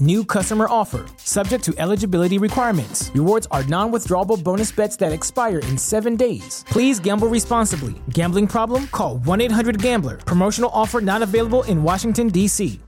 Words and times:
New 0.00 0.24
customer 0.24 0.66
offer, 0.68 1.06
subject 1.18 1.62
to 1.64 1.74
eligibility 1.78 2.38
requirements. 2.38 3.10
Rewards 3.14 3.46
are 3.50 3.62
non 3.64 3.92
withdrawable 3.92 4.42
bonus 4.42 4.72
bets 4.72 4.96
that 4.96 5.12
expire 5.12 5.60
in 5.60 5.78
seven 5.78 6.16
days. 6.16 6.64
Please 6.68 6.98
gamble 6.98 7.28
responsibly. 7.28 7.94
Gambling 8.10 8.46
problem? 8.48 8.86
Call 8.88 9.18
1 9.18 9.40
800 9.40 9.80
Gambler. 9.80 10.16
Promotional 10.18 10.70
offer 10.72 11.00
not 11.00 11.22
available 11.22 11.62
in 11.64 11.82
Washington, 11.82 12.28
D.C. 12.28 12.80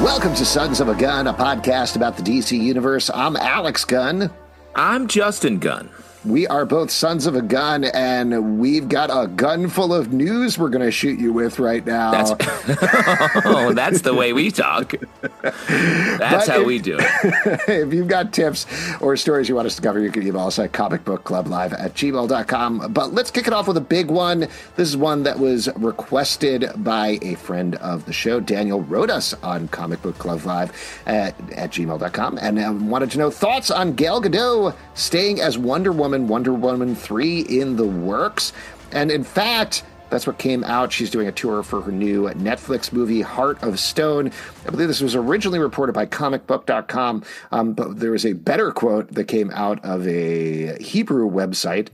Welcome 0.00 0.34
to 0.34 0.44
Sons 0.44 0.80
of 0.80 0.88
a 0.88 0.94
Gun, 0.94 1.26
a 1.26 1.34
podcast 1.34 1.96
about 1.96 2.16
the 2.16 2.22
DC 2.22 2.56
Universe. 2.56 3.10
I'm 3.12 3.36
Alex 3.36 3.84
Gunn. 3.84 4.30
I'm 4.78 5.08
Justin 5.08 5.58
Gunn. 5.58 5.88
We 6.26 6.44
are 6.48 6.66
both 6.66 6.90
sons 6.90 7.26
of 7.26 7.36
a 7.36 7.42
gun, 7.42 7.84
and 7.84 8.58
we've 8.58 8.88
got 8.88 9.10
a 9.12 9.28
gun 9.28 9.68
full 9.68 9.94
of 9.94 10.12
news 10.12 10.58
we're 10.58 10.70
going 10.70 10.84
to 10.84 10.90
shoot 10.90 11.20
you 11.20 11.32
with 11.32 11.60
right 11.60 11.86
now. 11.86 12.10
That's, 12.10 12.32
oh, 13.44 13.72
that's 13.72 14.00
the 14.00 14.12
way 14.12 14.32
we 14.32 14.50
talk. 14.50 14.94
That's 15.40 16.46
but 16.46 16.48
how 16.48 16.60
if, 16.62 16.66
we 16.66 16.80
do 16.80 16.98
it. 16.98 17.60
if 17.68 17.94
you've 17.94 18.08
got 18.08 18.32
tips 18.32 18.66
or 19.00 19.16
stories 19.16 19.48
you 19.48 19.54
want 19.54 19.66
us 19.66 19.76
to 19.76 19.82
cover, 19.82 20.00
you 20.00 20.10
can 20.10 20.26
email 20.26 20.48
us 20.48 20.58
at 20.58 20.72
comicbookclublive 20.72 21.78
at 21.78 21.94
gmail.com. 21.94 22.92
But 22.92 23.14
let's 23.14 23.30
kick 23.30 23.46
it 23.46 23.52
off 23.52 23.68
with 23.68 23.76
a 23.76 23.82
big 23.82 24.10
one. 24.10 24.40
This 24.40 24.88
is 24.88 24.96
one 24.96 25.22
that 25.22 25.38
was 25.38 25.68
requested 25.76 26.72
by 26.78 27.20
a 27.22 27.36
friend 27.36 27.76
of 27.76 28.04
the 28.04 28.12
show. 28.12 28.40
Daniel 28.40 28.82
wrote 28.82 29.10
us 29.10 29.32
on 29.44 29.68
Comic 29.68 30.02
Book 30.02 30.18
Club 30.18 30.44
Live 30.44 30.72
at, 31.06 31.38
at 31.52 31.70
gmail.com 31.70 32.38
and 32.42 32.90
wanted 32.90 33.12
to 33.12 33.18
know 33.18 33.30
thoughts 33.30 33.70
on 33.70 33.92
Gal 33.92 34.20
Gadot 34.20 34.74
staying 34.94 35.40
as 35.40 35.56
Wonder 35.56 35.92
Woman 35.92 36.15
Woman, 36.16 36.28
Wonder 36.28 36.54
Woman 36.54 36.94
3 36.94 37.40
in 37.40 37.76
the 37.76 37.86
works. 37.86 38.52
And 38.92 39.10
in 39.10 39.22
fact, 39.22 39.84
that's 40.08 40.26
what 40.26 40.38
came 40.38 40.64
out. 40.64 40.92
She's 40.92 41.10
doing 41.10 41.26
a 41.26 41.32
tour 41.32 41.62
for 41.62 41.82
her 41.82 41.92
new 41.92 42.28
Netflix 42.30 42.92
movie, 42.92 43.20
Heart 43.20 43.62
of 43.62 43.78
Stone. 43.78 44.32
I 44.66 44.70
believe 44.70 44.88
this 44.88 45.00
was 45.00 45.14
originally 45.14 45.58
reported 45.58 45.92
by 45.92 46.06
comicbook.com, 46.06 47.24
um, 47.52 47.72
but 47.74 47.98
there 47.98 48.12
was 48.12 48.24
a 48.24 48.32
better 48.32 48.70
quote 48.72 49.12
that 49.12 49.24
came 49.24 49.50
out 49.50 49.84
of 49.84 50.06
a 50.06 50.82
Hebrew 50.82 51.28
website 51.28 51.88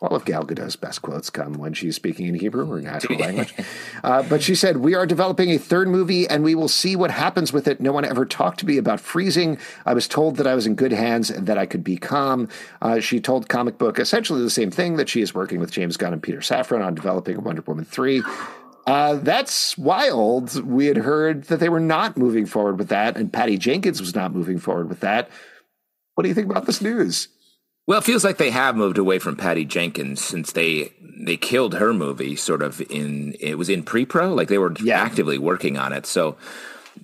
all 0.00 0.14
of 0.14 0.24
Gal 0.24 0.44
Gadot's 0.44 0.76
best 0.76 1.00
quotes 1.00 1.30
come 1.30 1.54
when 1.54 1.72
she's 1.72 1.96
speaking 1.96 2.26
in 2.26 2.34
Hebrew 2.34 2.70
or 2.70 2.80
natural 2.80 3.18
language. 3.18 3.54
Uh, 4.04 4.22
but 4.24 4.42
she 4.42 4.54
said, 4.54 4.78
We 4.78 4.94
are 4.94 5.06
developing 5.06 5.50
a 5.50 5.58
third 5.58 5.88
movie 5.88 6.28
and 6.28 6.44
we 6.44 6.54
will 6.54 6.68
see 6.68 6.96
what 6.96 7.10
happens 7.10 7.52
with 7.52 7.66
it. 7.66 7.80
No 7.80 7.92
one 7.92 8.04
ever 8.04 8.26
talked 8.26 8.60
to 8.60 8.66
me 8.66 8.76
about 8.76 9.00
freezing. 9.00 9.58
I 9.86 9.94
was 9.94 10.06
told 10.06 10.36
that 10.36 10.46
I 10.46 10.54
was 10.54 10.66
in 10.66 10.74
good 10.74 10.92
hands 10.92 11.30
and 11.30 11.46
that 11.46 11.56
I 11.56 11.66
could 11.66 11.82
be 11.82 11.96
calm. 11.96 12.48
Uh, 12.82 13.00
she 13.00 13.20
told 13.20 13.48
Comic 13.48 13.78
Book 13.78 13.98
essentially 13.98 14.42
the 14.42 14.50
same 14.50 14.70
thing 14.70 14.96
that 14.96 15.08
she 15.08 15.22
is 15.22 15.34
working 15.34 15.60
with 15.60 15.70
James 15.70 15.96
Gunn 15.96 16.12
and 16.12 16.22
Peter 16.22 16.40
Safran 16.40 16.84
on 16.84 16.94
developing 16.94 17.36
a 17.36 17.40
Wonder 17.40 17.62
Woman 17.62 17.84
3. 17.84 18.22
Uh, 18.86 19.14
that's 19.16 19.76
wild. 19.76 20.62
We 20.64 20.86
had 20.86 20.98
heard 20.98 21.44
that 21.44 21.58
they 21.58 21.68
were 21.68 21.80
not 21.80 22.16
moving 22.16 22.46
forward 22.46 22.78
with 22.78 22.88
that, 22.88 23.16
and 23.16 23.32
Patty 23.32 23.58
Jenkins 23.58 24.00
was 24.00 24.14
not 24.14 24.32
moving 24.32 24.58
forward 24.58 24.88
with 24.88 25.00
that. 25.00 25.28
What 26.14 26.22
do 26.22 26.28
you 26.28 26.34
think 26.34 26.48
about 26.48 26.66
this 26.66 26.80
news? 26.80 27.28
Well, 27.86 27.98
it 27.98 28.04
feels 28.04 28.24
like 28.24 28.38
they 28.38 28.50
have 28.50 28.76
moved 28.76 28.98
away 28.98 29.18
from 29.18 29.36
Patty 29.36 29.64
Jenkins 29.64 30.24
since 30.24 30.52
they 30.52 30.92
they 31.18 31.36
killed 31.36 31.74
her 31.74 31.94
movie 31.94 32.36
sort 32.36 32.62
of 32.62 32.80
in 32.90 33.34
it 33.40 33.56
was 33.56 33.68
in 33.68 33.82
pre-pro, 33.82 34.34
like 34.34 34.48
they 34.48 34.58
were 34.58 34.74
yeah. 34.82 35.00
actively 35.00 35.38
working 35.38 35.78
on 35.78 35.92
it. 35.92 36.04
So 36.04 36.36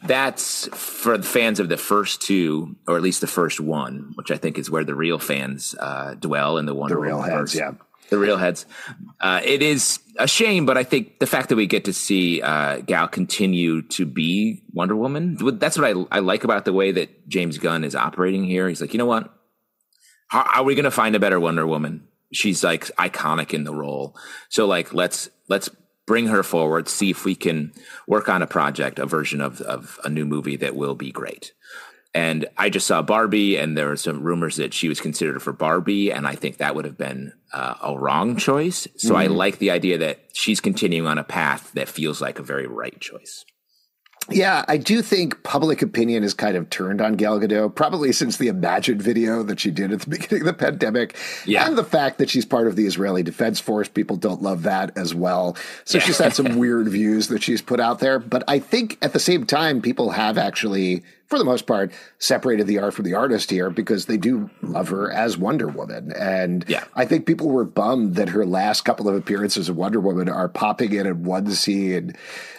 that's 0.03 0.67
for 0.69 1.17
the 1.17 1.25
fans 1.25 1.61
of 1.61 1.69
the 1.69 1.77
first 1.77 2.21
two, 2.21 2.77
or 2.89 2.97
at 2.97 3.03
least 3.03 3.21
the 3.21 3.27
first 3.27 3.61
one, 3.61 4.13
which 4.17 4.31
I 4.31 4.37
think 4.37 4.59
is 4.59 4.71
where 4.71 4.85
the 4.85 4.95
real 4.95 5.19
fans 5.19 5.75
uh, 5.79 6.15
dwell 6.15 6.59
in 6.59 6.67
the 6.67 6.75
one. 6.75 6.89
The 6.89 6.99
real 6.99 7.23
heads, 7.23 7.55
yeah. 7.55 7.73
The 8.11 8.19
real 8.19 8.37
heads. 8.37 8.67
Uh, 9.21 9.41
it 9.43 9.63
is 9.63 10.01
a 10.19 10.27
shame, 10.27 10.67
but 10.67 10.77
I 10.77 10.85
think 10.85 11.19
the 11.19 11.27
fact 11.27 11.49
that 11.49 11.57
we 11.57 11.67
get 11.67 11.87
to 11.87 11.95
see 11.95 12.43
uh, 12.43 12.81
Gal 12.81 13.09
continue 13.09 13.81
to 13.83 14.05
be 14.05 14.63
Wonder 14.75 14.97
Woman, 14.97 15.39
that's 15.59 15.79
what 15.79 15.97
I, 15.97 16.17
I 16.17 16.19
like 16.19 16.45
about 16.45 16.67
the 16.67 16.75
way 16.75 16.93
that 16.93 17.29
James 17.29 17.57
Gunn 17.57 17.85
is 17.85 17.95
operating 17.95 18.45
here. 18.45 18.69
He's 18.69 18.83
like, 18.83 18.93
you 18.93 18.99
know 18.99 19.07
what? 19.07 19.33
How 20.33 20.63
are 20.63 20.65
we 20.65 20.75
going 20.75 20.85
to 20.85 20.91
find 20.91 21.15
a 21.15 21.21
better 21.21 21.39
Wonder 21.39 21.67
Woman? 21.67 22.09
She's 22.33 22.65
like 22.65 22.87
iconic 22.97 23.53
in 23.53 23.65
the 23.65 23.75
role. 23.75 24.17
So 24.49 24.67
like, 24.67 24.95
let's, 24.95 25.29
let's 25.49 25.69
bring 26.07 26.29
her 26.29 26.43
forward, 26.43 26.89
see 26.89 27.11
if 27.11 27.27
we 27.27 27.35
can 27.35 27.73
work 28.09 28.31
on 28.31 28.41
a 28.41 28.47
project, 28.47 28.99
a 28.99 29.05
version 29.05 29.43
of, 29.43 29.61
of 29.61 30.01
a 30.05 30.09
new 30.09 30.25
movie 30.25 30.57
that 30.57 30.75
will 30.75 30.95
be 30.95 31.13
great. 31.13 31.53
And 32.15 32.47
I 32.57 32.71
just 32.71 32.87
saw 32.87 33.03
Barbie, 33.03 33.57
and 33.57 33.77
there 33.77 33.89
were 33.89 33.97
some 33.97 34.23
rumors 34.23 34.57
that 34.57 34.75
she 34.75 34.89
was 34.89 35.01
considered 35.01 35.43
for 35.43 35.53
Barbie, 35.53 36.11
and 36.11 36.27
I 36.27 36.35
think 36.35 36.59
that 36.59 36.75
would 36.75 36.85
have 36.85 36.99
been 36.99 37.33
uh, 37.53 37.75
a 37.83 37.99
wrong 37.99 38.37
choice. 38.37 38.89
So 38.97 39.11
mm-hmm. 39.11 39.17
I 39.17 39.27
like 39.27 39.59
the 39.59 39.71
idea 39.71 39.99
that 39.99 40.21
she's 40.33 40.61
continuing 40.61 41.07
on 41.07 41.19
a 41.19 41.25
path 41.25 41.73
that 41.73 41.89
feels 41.89 42.21
like 42.21 42.39
a 42.39 42.43
very 42.43 42.67
right 42.67 42.99
choice. 43.01 43.45
Yeah, 44.31 44.65
I 44.69 44.77
do 44.77 45.03
think 45.03 45.43
public 45.43 45.83
opinion 45.83 46.23
is 46.23 46.33
kind 46.33 46.57
of 46.57 46.71
turned 46.71 47.01
on 47.01 47.15
Gal 47.15 47.41
Gadot, 47.41 47.75
probably 47.75 48.13
since 48.13 48.37
the 48.37 48.49
Imagine 48.49 49.01
video 49.01 49.43
that 49.43 49.61
she 49.61 49.71
did 49.71 49.93
at 49.93 50.01
the 50.01 50.11
beginning 50.11 50.43
of 50.43 50.47
the 50.47 50.53
pandemic. 50.53 51.17
Yeah. 51.45 51.67
And 51.67 51.77
the 51.77 51.85
fact 51.85 52.19
that 52.19 52.31
she's 52.31 52.45
part 52.45 52.67
of 52.67 52.77
the 52.77 52.87
Israeli 52.87 53.23
Defense 53.23 53.59
Force. 53.61 53.89
People 53.89 54.17
don't 54.17 54.43
love 54.43 54.63
that 54.63 54.97
as 54.97 55.15
well. 55.15 55.57
So 55.85 55.99
yeah. 55.99 56.05
she's 56.05 56.19
had 56.19 56.35
some 56.35 56.57
weird 56.59 56.89
views 56.89 57.29
that 57.29 57.43
she's 57.43 57.63
put 57.63 57.81
out 57.81 57.99
there. 57.99 58.19
But 58.19 58.45
I 58.47 58.59
think 58.59 58.99
at 59.03 59.13
the 59.13 59.21
same 59.21 59.45
time, 59.45 59.83
people 59.83 60.11
have 60.11 60.39
actually, 60.39 61.03
for 61.33 61.39
the 61.39 61.45
most 61.47 61.67
part, 61.67 61.91
separated 62.19 62.67
the 62.67 62.79
art 62.79 62.93
from 62.93 63.07
the 63.07 63.15
artist 63.15 63.51
here 63.51 63.71
because 63.71 64.05
they 64.05 64.19
do 64.19 64.51
love 64.61 64.91
her 64.91 65.11
as 65.11 65.39
Wonder 65.39 65.67
Woman. 65.67 66.13
And 66.13 66.63
yeah. 66.69 66.85
I 66.95 67.07
think 67.07 67.25
people 67.25 67.49
were 67.49 67.65
bummed 67.65 68.17
that 68.17 68.29
her 68.29 68.45
last 68.45 68.83
couple 68.83 69.09
of 69.09 69.15
appearances 69.15 69.71
of 69.71 69.77
Wonder 69.79 69.99
Woman 69.99 70.29
are 70.29 70.51
popping 70.51 70.93
in 70.93 71.07
in 71.07 71.25
one 71.25 71.51
scene 71.53 72.15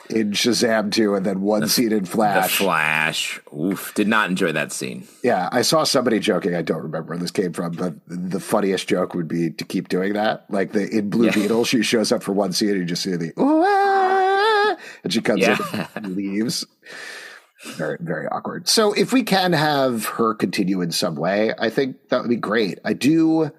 in 0.09 0.31
Shazam 0.31 0.91
2 0.91 1.13
and 1.13 1.23
then 1.23 1.41
one 1.41 1.61
the, 1.61 1.69
scene 1.69 1.91
in 1.91 2.05
Flash. 2.05 2.57
Flash. 2.57 3.39
Oof. 3.55 3.93
Did 3.93 4.07
not 4.07 4.31
enjoy 4.31 4.51
that 4.53 4.71
scene. 4.71 5.07
Yeah. 5.21 5.49
I 5.51 5.61
saw 5.61 5.83
somebody 5.83 6.17
joking. 6.17 6.55
I 6.55 6.63
don't 6.63 6.81
remember 6.81 7.09
where 7.09 7.19
this 7.19 7.29
came 7.29 7.53
from, 7.53 7.73
but 7.73 7.93
the 8.07 8.39
funniest 8.39 8.87
joke 8.87 9.13
would 9.13 9.27
be 9.27 9.51
to 9.51 9.63
keep 9.63 9.87
doing 9.87 10.13
that. 10.13 10.45
Like 10.49 10.71
the 10.71 10.89
in 10.89 11.11
Blue 11.11 11.27
yeah. 11.27 11.35
Beetle, 11.35 11.65
she 11.65 11.83
shows 11.83 12.11
up 12.11 12.23
for 12.23 12.31
one 12.31 12.53
scene 12.53 12.69
and 12.69 12.79
you 12.79 12.85
just 12.85 13.03
see 13.03 13.15
the, 13.15 13.33
ah, 13.37 14.75
and 15.03 15.13
she 15.13 15.21
comes 15.21 15.41
yeah. 15.41 15.59
in 15.95 16.05
and 16.05 16.15
leaves. 16.15 16.65
Very, 17.63 17.97
very 17.99 18.27
awkward. 18.27 18.67
So 18.67 18.93
if 18.93 19.13
we 19.13 19.23
can 19.23 19.53
have 19.53 20.05
her 20.05 20.33
continue 20.35 20.81
in 20.81 20.91
some 20.91 21.15
way, 21.15 21.53
I 21.57 21.69
think 21.69 22.09
that 22.09 22.21
would 22.21 22.29
be 22.29 22.35
great. 22.35 22.79
I 22.83 22.93
do 22.93 23.51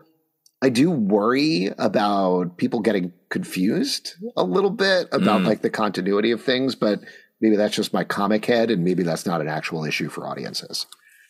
I 0.62 0.70
do 0.70 0.90
worry 0.90 1.70
about 1.78 2.56
people 2.56 2.80
getting 2.80 3.12
confused 3.28 4.14
a 4.34 4.44
little 4.44 4.70
bit 4.70 5.08
about 5.12 5.42
mm. 5.42 5.46
like 5.46 5.60
the 5.60 5.68
continuity 5.68 6.30
of 6.30 6.42
things, 6.42 6.74
but 6.74 7.00
maybe 7.40 7.56
that's 7.56 7.76
just 7.76 7.92
my 7.92 8.02
comic 8.02 8.46
head, 8.46 8.70
and 8.70 8.82
maybe 8.82 9.02
that's 9.02 9.26
not 9.26 9.42
an 9.42 9.48
actual 9.48 9.84
issue 9.84 10.08
for 10.08 10.26
audiences. 10.26 10.86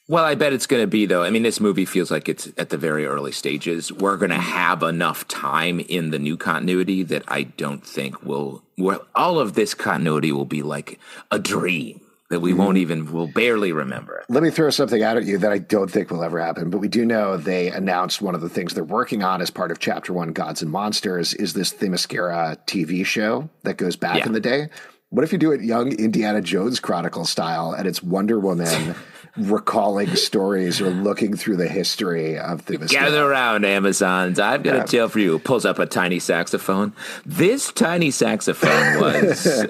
Well, 0.07 0.23
I 0.23 0.35
bet 0.35 0.53
it's 0.53 0.67
going 0.67 0.83
to 0.83 0.87
be 0.87 1.07
though. 1.07 1.25
I 1.25 1.31
mean, 1.31 1.43
this 1.43 1.61
movie 1.61 1.87
feels 1.87 2.11
like 2.11 2.29
it's 2.29 2.49
at 2.59 2.69
the 2.69 2.77
very 2.77 3.07
early 3.07 3.33
stages. 3.33 3.91
We're 3.91 4.19
going 4.19 4.31
to 4.31 4.37
have 4.37 4.83
enough 4.83 5.27
time 5.27 5.81
in 5.81 6.11
the 6.11 6.19
new 6.19 6.37
continuity 6.37 7.03
that 7.05 7.25
I 7.27 7.43
don't 7.43 7.85
think 7.85 8.23
will. 8.23 8.63
Well, 8.77 9.07
all 9.15 9.41
of 9.41 9.55
this 9.55 9.75
continuity 9.75 10.31
will 10.31 10.45
be 10.45 10.63
like 10.63 11.01
a 11.31 11.39
dream 11.39 12.04
that 12.31 12.41
we 12.41 12.51
mm-hmm. 12.51 12.59
won't 12.59 12.79
even 12.79 13.13
will 13.13 13.27
barely 13.27 13.73
remember. 13.73 14.25
Let 14.29 14.43
me 14.43 14.51
throw 14.51 14.71
something 14.71 15.03
out 15.03 15.17
at 15.17 15.25
you 15.25 15.39
that 15.39 15.53
I 15.53 15.59
don't 15.59 15.91
think 15.91 16.11
will 16.11 16.25
ever 16.25 16.41
happen, 16.41 16.71
but 16.71 16.79
we 16.79 16.89
do 16.89 17.05
know 17.05 17.37
they 17.37 17.69
announced 17.69 18.23
one 18.23 18.35
of 18.35 18.41
the 18.41 18.49
things 18.49 18.75
they're 18.75 18.85
working 18.85 19.23
on 19.23 19.43
as 19.43 19.51
part 19.51 19.71
of 19.71 19.79
Chapter 19.79 20.13
One, 20.13 20.33
Gods 20.33 20.63
and 20.63 20.71
Monsters, 20.71 21.35
is 21.35 21.53
this 21.53 21.73
Themyscira 21.73 22.59
TV 22.67 23.05
show 23.05 23.51
that 23.63 23.77
goes 23.77 23.97
back 23.97 24.19
Yeah. 24.19 24.27
in 24.27 24.33
the 24.33 24.41
day. 24.41 24.69
What 25.11 25.23
if 25.23 25.33
you 25.33 25.39
do 25.39 25.53
it 25.53 25.61
young 25.61 25.93
Indiana 25.93 26.41
Jones 26.41 26.81
Chronicle 26.81 27.25
style, 27.25 27.73
and 27.73 27.87
it's 27.87 28.03
Wonder 28.03 28.41
Woman 28.41 28.95
recalling 29.37 30.15
stories 30.17 30.81
or 30.81 30.91
looking 30.91 31.37
through 31.37 31.57
the 31.57 31.69
history 31.69 32.39
of 32.39 32.65
Themyscira? 32.65 32.89
Gather 32.91 33.25
around, 33.25 33.65
Amazons. 33.65 34.39
I've 34.39 34.63
got 34.63 34.75
Yeah. 34.75 34.85
a 34.85 34.87
tale 34.87 35.09
for 35.09 35.19
you. 35.19 35.39
Pulls 35.39 35.65
up 35.65 35.79
a 35.79 35.87
tiny 35.87 36.19
saxophone. 36.19 36.93
This 37.27 37.73
tiny 37.73 38.11
saxophone 38.11 39.01
was 39.01 39.45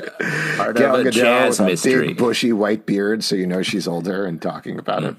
part 0.56 0.76
Gal 0.76 0.96
of 0.96 1.06
a 1.06 1.10
Gadot 1.10 1.12
jazz 1.12 1.58
with 1.58 1.66
a 1.66 1.70
mystery. 1.70 2.08
big 2.08 2.18
bushy 2.18 2.52
white 2.52 2.86
beard, 2.86 3.24
so 3.24 3.36
you 3.36 3.46
know 3.46 3.62
she's 3.62 3.88
older, 3.88 4.24
and 4.26 4.40
talking 4.40 4.78
about 4.78 5.02
hmm. 5.02 5.08
it. 5.08 5.16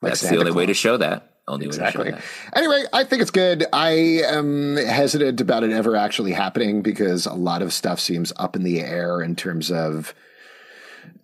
Like 0.00 0.10
That's 0.12 0.20
Santa 0.20 0.34
the 0.34 0.40
only 0.40 0.52
way 0.52 0.66
to 0.66 0.74
show 0.74 0.96
that. 0.98 1.30
Only 1.46 1.66
way 1.66 1.72
to 1.72 1.78
Exactly. 1.78 2.10
show 2.10 2.16
that. 2.16 2.24
Anyway, 2.56 2.84
I 2.92 3.04
think 3.04 3.20
it's 3.22 3.30
good. 3.30 3.66
I 3.72 3.90
am 4.26 4.76
hesitant 4.76 5.40
about 5.40 5.62
it 5.62 5.72
ever 5.72 5.94
actually 5.96 6.32
happening 6.32 6.80
because 6.82 7.26
a 7.26 7.34
lot 7.34 7.60
of 7.62 7.72
stuff 7.72 8.00
seems 8.00 8.32
up 8.36 8.56
in 8.56 8.62
the 8.62 8.80
air 8.80 9.20
in 9.20 9.36
terms 9.36 9.70
of. 9.70 10.14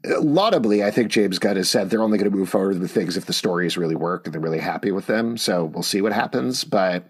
Laudably, 0.05 0.82
I 0.85 0.91
think 0.91 1.11
James 1.11 1.38
Gunn 1.38 1.56
has 1.56 1.69
said 1.69 1.91
they're 1.91 2.02
only 2.02 2.19
going 2.19 2.31
to 2.31 2.37
move 2.37 2.49
forward 2.49 2.79
with 2.79 2.91
things 2.91 3.17
if 3.17 3.26
the 3.26 3.32
stories 3.32 3.76
really 3.76 3.94
work 3.97 4.26
and 4.26 4.32
they're 4.35 4.41
really 4.41 4.58
happy 4.61 4.91
with 4.93 5.06
them. 5.06 5.37
So 5.37 5.64
we'll 5.64 5.82
see 5.82 6.00
what 6.00 6.12
happens. 6.12 6.64
But 6.64 7.05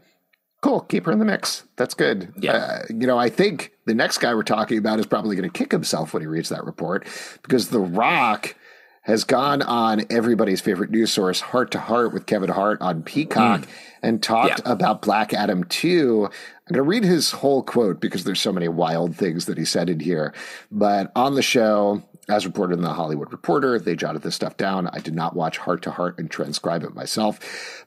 cool, 0.60 0.80
keep 0.80 1.06
her 1.06 1.12
in 1.12 1.20
the 1.20 1.24
mix. 1.24 1.64
That's 1.76 1.94
good. 1.94 2.32
Yeah. 2.36 2.52
Uh, 2.52 2.82
you 2.88 3.06
know, 3.06 3.16
I 3.18 3.28
think 3.28 3.72
the 3.86 3.94
next 3.94 4.18
guy 4.18 4.34
we're 4.34 4.42
talking 4.42 4.76
about 4.78 4.98
is 4.98 5.06
probably 5.06 5.36
going 5.36 5.48
to 5.48 5.56
kick 5.58 5.70
himself 5.70 6.12
when 6.12 6.22
he 6.22 6.26
reads 6.26 6.48
that 6.48 6.64
report 6.64 7.06
because 7.42 7.68
The 7.68 7.78
Rock 7.80 8.56
has 9.02 9.24
gone 9.24 9.62
on 9.62 10.02
everybody's 10.10 10.60
favorite 10.60 10.90
news 10.90 11.10
source, 11.10 11.40
Heart 11.40 11.70
to 11.70 11.80
Heart 11.80 12.12
with 12.12 12.26
Kevin 12.26 12.50
Hart 12.50 12.82
on 12.82 13.02
Peacock, 13.02 13.66
and 14.02 14.22
talked 14.22 14.60
Yeah. 14.64 14.72
about 14.72 15.00
Black 15.00 15.32
Adam 15.32 15.64
2. 15.64 16.24
I'm 16.26 16.30
going 16.74 16.74
to 16.76 16.82
read 16.82 17.04
his 17.04 17.30
whole 17.30 17.62
quote 17.62 17.98
because 18.00 18.24
there's 18.24 18.40
so 18.42 18.52
many 18.52 18.68
wild 18.68 19.16
things 19.16 19.46
that 19.46 19.56
he 19.56 19.64
said 19.64 19.88
in 19.88 20.00
here. 20.00 20.34
But 20.70 21.10
on 21.16 21.34
the 21.34 21.42
show, 21.42 22.02
as 22.30 22.46
reported 22.46 22.74
in 22.74 22.82
the 22.82 22.92
Hollywood 22.92 23.32
Reporter, 23.32 23.78
they 23.78 23.94
jotted 23.96 24.22
this 24.22 24.34
stuff 24.34 24.56
down. 24.56 24.86
I 24.88 24.98
did 25.00 25.14
not 25.14 25.34
watch 25.34 25.58
Heart 25.58 25.82
to 25.82 25.90
Heart 25.90 26.18
and 26.18 26.30
transcribe 26.30 26.84
it 26.84 26.94
myself. 26.94 27.40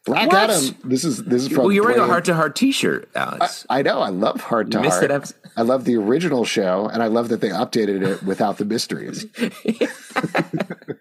Black 0.05 0.27
What? 0.31 0.49
Adam, 0.49 0.75
this 0.83 1.03
is 1.05 1.23
this 1.23 1.43
is 1.43 1.47
from 1.47 1.63
Well, 1.63 1.71
you're 1.71 1.83
wearing 1.85 1.99
a 1.99 2.05
heart 2.05 2.25
to 2.25 2.33
heart 2.35 2.55
T-shirt, 2.55 3.09
Alex. 3.15 3.65
I 3.69 3.81
know. 3.81 3.99
I 4.01 4.09
love 4.09 4.41
Heart 4.41 4.71
to 4.71 4.81
Heart. 4.81 5.11
episode. 5.11 5.35
I 5.55 5.61
love 5.61 5.85
the 5.85 5.95
original 5.95 6.45
show, 6.45 6.87
and 6.91 7.01
I 7.03 7.07
love 7.07 7.29
that 7.29 7.41
they 7.41 7.49
updated 7.49 8.01
it 8.05 8.23
without 8.23 8.57
the 8.57 8.65
mysteries. 8.65 9.25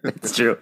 It's 0.04 0.36
true. 0.36 0.56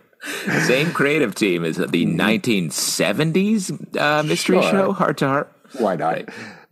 Same 0.65 0.91
creative 0.93 1.35
team 1.35 1.65
as 1.65 1.77
the 1.77 1.87
1970s 2.07 3.97
uh, 3.97 4.23
mystery 4.23 4.57
Mm-hmm. 4.59 4.71
Sure. 4.71 4.79
show, 4.87 4.93
Heart 4.93 5.19
to 5.19 5.27
Heart. 5.29 5.53
Why 5.79 5.97
not? 5.97 6.29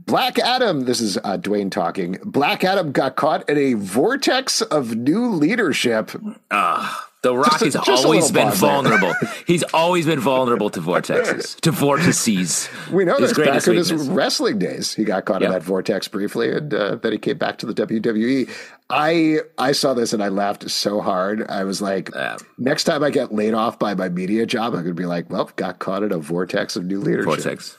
Black 0.09 0.39
Adam, 0.39 0.87
this 0.87 1.01
is 1.01 1.19
uh, 1.19 1.37
Dwayne 1.37 1.71
talking. 1.71 2.19
Black 2.25 2.65
Adam 2.65 2.93
got 2.93 3.15
caught 3.17 3.49
in 3.49 3.59
a 3.59 3.75
vortex 3.75 4.63
of 4.63 4.97
new 4.97 5.27
leadership. 5.29 6.11
Uh, 6.51 6.95
The 7.23 7.37
Rock 7.37 7.61
has 7.61 7.77
always 7.77 8.33
been 8.33 8.51
vulnerable. 8.53 9.13
He's 9.47 9.63
always 9.75 10.07
been 10.07 10.19
vulnerable 10.21 10.71
to 10.71 10.81
vortexes, 10.81 11.61
to 11.61 11.71
vortices. 11.73 12.71
We 12.91 13.05
know 13.05 13.17
His 13.19 13.35
this 13.35 13.47
back 13.47 13.67
in 13.67 13.75
his 13.77 13.93
wrestling 13.93 14.59
days. 14.59 14.95
He 14.95 15.05
got 15.05 15.27
caught 15.27 15.43
in 15.43 15.51
that 15.51 15.63
vortex 15.63 16.09
briefly, 16.09 16.53
and 16.57 16.73
uh, 16.73 16.95
then 16.97 17.13
he 17.13 17.19
came 17.19 17.37
back 17.37 17.59
to 17.59 17.67
the 17.67 17.75
WWE. 17.75 18.49
I 18.89 19.41
I 19.59 19.73
saw 19.73 19.93
this 19.93 20.15
and 20.15 20.23
I 20.23 20.29
laughed 20.29 20.71
so 20.71 21.03
hard. 21.03 21.47
I 21.51 21.65
was 21.65 21.83
like, 21.83 22.11
Yeah. 22.15 22.39
next 22.57 22.85
time 22.85 23.03
I 23.05 23.11
get 23.11 23.35
laid 23.35 23.53
off 23.53 23.79
by 23.79 23.93
my 23.95 24.09
media 24.09 24.47
job, 24.47 24.69
I'm 24.75 24.83
going 24.85 24.87
to 24.87 24.95
be 24.95 25.05
like, 25.05 25.29
well, 25.29 25.51
got 25.57 25.81
caught 25.81 26.03
in 26.03 26.13
a 26.13 26.19
vortex 26.19 26.77
of 26.77 26.87
new 26.87 26.99
leadership. 27.01 27.27
Vortex. 27.27 27.77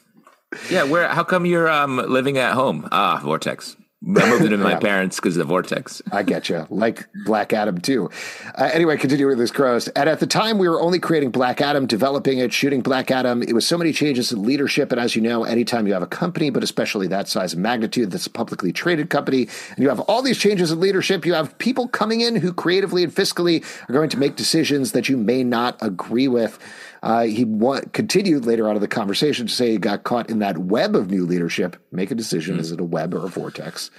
Yeah, 0.69 0.83
where? 0.83 1.07
How 1.07 1.23
come 1.23 1.45
you're 1.45 1.69
um, 1.69 1.97
living 1.97 2.37
at 2.37 2.53
home? 2.53 2.87
Ah, 2.91 3.19
Vortex. 3.23 3.75
I 4.01 4.29
moved 4.29 4.45
into 4.45 4.55
my 4.57 4.71
Yeah. 4.71 4.79
parents 4.79 5.17
because 5.17 5.35
of 5.35 5.39
the 5.39 5.43
Vortex. 5.43 6.01
I 6.13 6.23
get 6.23 6.47
you. 6.47 6.65
Like 6.69 7.05
Black 7.25 7.51
Adam, 7.51 7.79
too. 7.81 8.09
Uh, 8.57 8.69
anyway, 8.73 8.95
continue 8.95 9.27
with 9.27 9.37
this 9.37 9.51
gross. 9.51 9.89
And 9.89 10.07
at 10.07 10.21
the 10.21 10.25
time, 10.25 10.57
we 10.57 10.69
were 10.69 10.79
only 10.79 10.99
creating 10.99 11.31
Black 11.31 11.59
Adam, 11.59 11.85
developing 11.85 12.39
it, 12.39 12.53
shooting 12.53 12.79
Black 12.79 13.11
Adam. 13.11 13.43
It 13.43 13.51
was 13.53 13.67
so 13.67 13.77
many 13.77 13.91
changes 13.91 14.31
in 14.31 14.41
leadership. 14.43 14.93
And 14.93 15.01
as 15.01 15.17
you 15.17 15.21
know, 15.21 15.43
anytime 15.43 15.85
you 15.85 15.91
have 15.91 16.01
a 16.01 16.07
company, 16.07 16.49
but 16.49 16.63
especially 16.63 17.07
that 17.07 17.27
size 17.27 17.53
and 17.53 17.61
magnitude, 17.61 18.09
that's 18.11 18.25
a 18.25 18.29
publicly 18.29 18.71
traded 18.71 19.09
company, 19.09 19.49
and 19.75 19.79
you 19.79 19.89
have 19.89 19.99
all 20.01 20.21
these 20.21 20.37
changes 20.39 20.71
in 20.71 20.79
leadership, 20.79 21.25
you 21.25 21.33
have 21.33 21.55
people 21.57 21.89
coming 21.89 22.21
in 22.21 22.37
who 22.37 22.53
creatively 22.53 23.03
and 23.03 23.13
fiscally 23.13 23.65
are 23.89 23.93
going 23.93 24.09
to 24.09 24.17
make 24.17 24.37
decisions 24.37 24.93
that 24.93 25.09
you 25.09 25.17
may 25.17 25.43
not 25.43 25.77
agree 25.81 26.29
with. 26.29 26.57
Uh, 27.01 27.23
he 27.23 27.45
wa- 27.45 27.81
continued 27.93 28.45
later 28.45 28.67
on 28.67 28.75
in 28.75 28.81
the 28.81 28.87
conversation 28.87 29.47
to 29.47 29.53
say 29.53 29.71
he 29.71 29.77
got 29.77 30.03
caught 30.03 30.29
in 30.29 30.39
that 30.39 30.57
web 30.57 30.95
of 30.95 31.09
new 31.09 31.25
leadership. 31.25 31.77
Make 31.91 32.11
a 32.11 32.15
decision. 32.15 32.59
Is 32.59 32.71
it 32.71 32.79
a 32.79 32.83
web 32.83 33.13
or 33.13 33.25
a 33.25 33.29
vortex? 33.29 33.89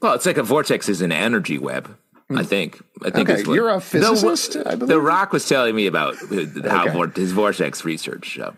Well, 0.00 0.14
it's 0.14 0.26
like 0.26 0.36
a 0.38 0.42
vortex 0.42 0.88
is 0.88 1.00
an 1.00 1.12
energy 1.12 1.58
web. 1.58 1.96
I 2.34 2.42
think. 2.42 2.82
I 3.04 3.10
think. 3.10 3.28
Okay, 3.28 3.42
you're 3.52 3.68
a 3.68 3.74
The- 3.74 3.80
physicist, 3.80 4.56
I 4.64 4.76
The. 4.76 4.98
Rock 5.00 5.32
was 5.32 5.46
telling 5.46 5.74
me 5.76 5.86
about 5.86 6.14
how 6.64 6.88
Okay. 6.88 7.20
his 7.20 7.32
vortex 7.32 7.84
research. 7.84 8.36
So. 8.36 8.54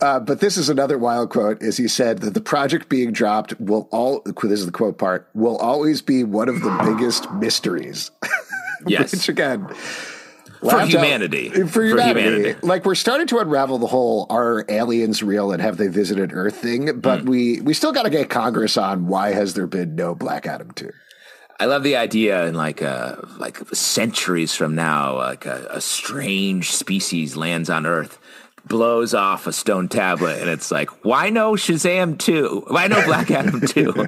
Uh, 0.00 0.20
but 0.20 0.40
this 0.40 0.56
is 0.56 0.70
another 0.70 0.96
wild 0.96 1.28
quote. 1.28 1.62
Is 1.62 1.76
he 1.76 1.86
said 1.86 2.20
that 2.20 2.32
the 2.32 2.40
project 2.40 2.88
being 2.88 3.12
dropped 3.12 3.60
will 3.60 3.88
all. 3.92 4.22
This 4.24 4.60
is 4.60 4.66
the 4.66 4.72
quote 4.72 4.96
part. 4.96 5.28
Will 5.34 5.58
always 5.58 6.00
be 6.00 6.24
one 6.24 6.48
of 6.48 6.62
the 6.62 6.70
biggest 6.84 7.30
mysteries. 7.32 8.10
Yes. 8.86 9.12
Which 9.12 9.28
again. 9.28 9.66
For 10.60 10.66
laughed 10.66 10.80
out- 10.82 10.88
humanity. 10.88 11.48
For 11.50 11.66
For 11.66 11.82
humanity. 11.84 12.20
humanity. 12.20 12.58
Like 12.62 12.84
we're 12.84 12.94
starting 12.94 13.26
to 13.28 13.38
unravel 13.38 13.78
the 13.78 13.86
whole 13.86 14.26
are 14.30 14.64
aliens 14.68 15.22
real 15.22 15.52
and 15.52 15.60
have 15.62 15.76
they 15.78 15.88
visited 15.88 16.32
Earth 16.32 16.56
thing, 16.56 17.00
but 17.00 17.24
we 17.24 17.60
we 17.62 17.72
still 17.74 17.92
got 17.92 18.02
to 18.02 18.10
get 18.10 18.28
Congress 18.28 18.76
on 18.76 19.06
why 19.06 19.32
has 19.32 19.54
there 19.54 19.66
been 19.66 19.94
no 19.96 20.14
Black 20.14 20.46
Adam 20.46 20.70
2? 20.72 20.90
I 21.58 21.64
love 21.66 21.82
the 21.82 21.96
idea 21.96 22.46
in 22.46 22.54
like 22.54 22.82
uh 22.82 23.16
like 23.38 23.58
centuries 23.74 24.54
from 24.54 24.74
now, 24.74 25.16
like 25.16 25.46
a, 25.46 25.66
a 25.70 25.80
strange 25.80 26.70
species 26.72 27.36
lands 27.36 27.68
on 27.70 27.86
Earth, 27.86 28.18
blows 28.66 29.14
off 29.14 29.46
a 29.46 29.52
stone 29.52 29.88
tablet, 29.88 30.40
and 30.40 30.48
it's 30.48 30.70
like, 30.70 31.04
why 31.04 31.30
no 31.30 31.52
Shazam 31.52 32.18
two? 32.18 32.64
Why 32.68 32.86
no 32.86 33.04
Black 33.04 33.30
Adam 33.30 33.60
two? 33.60 33.92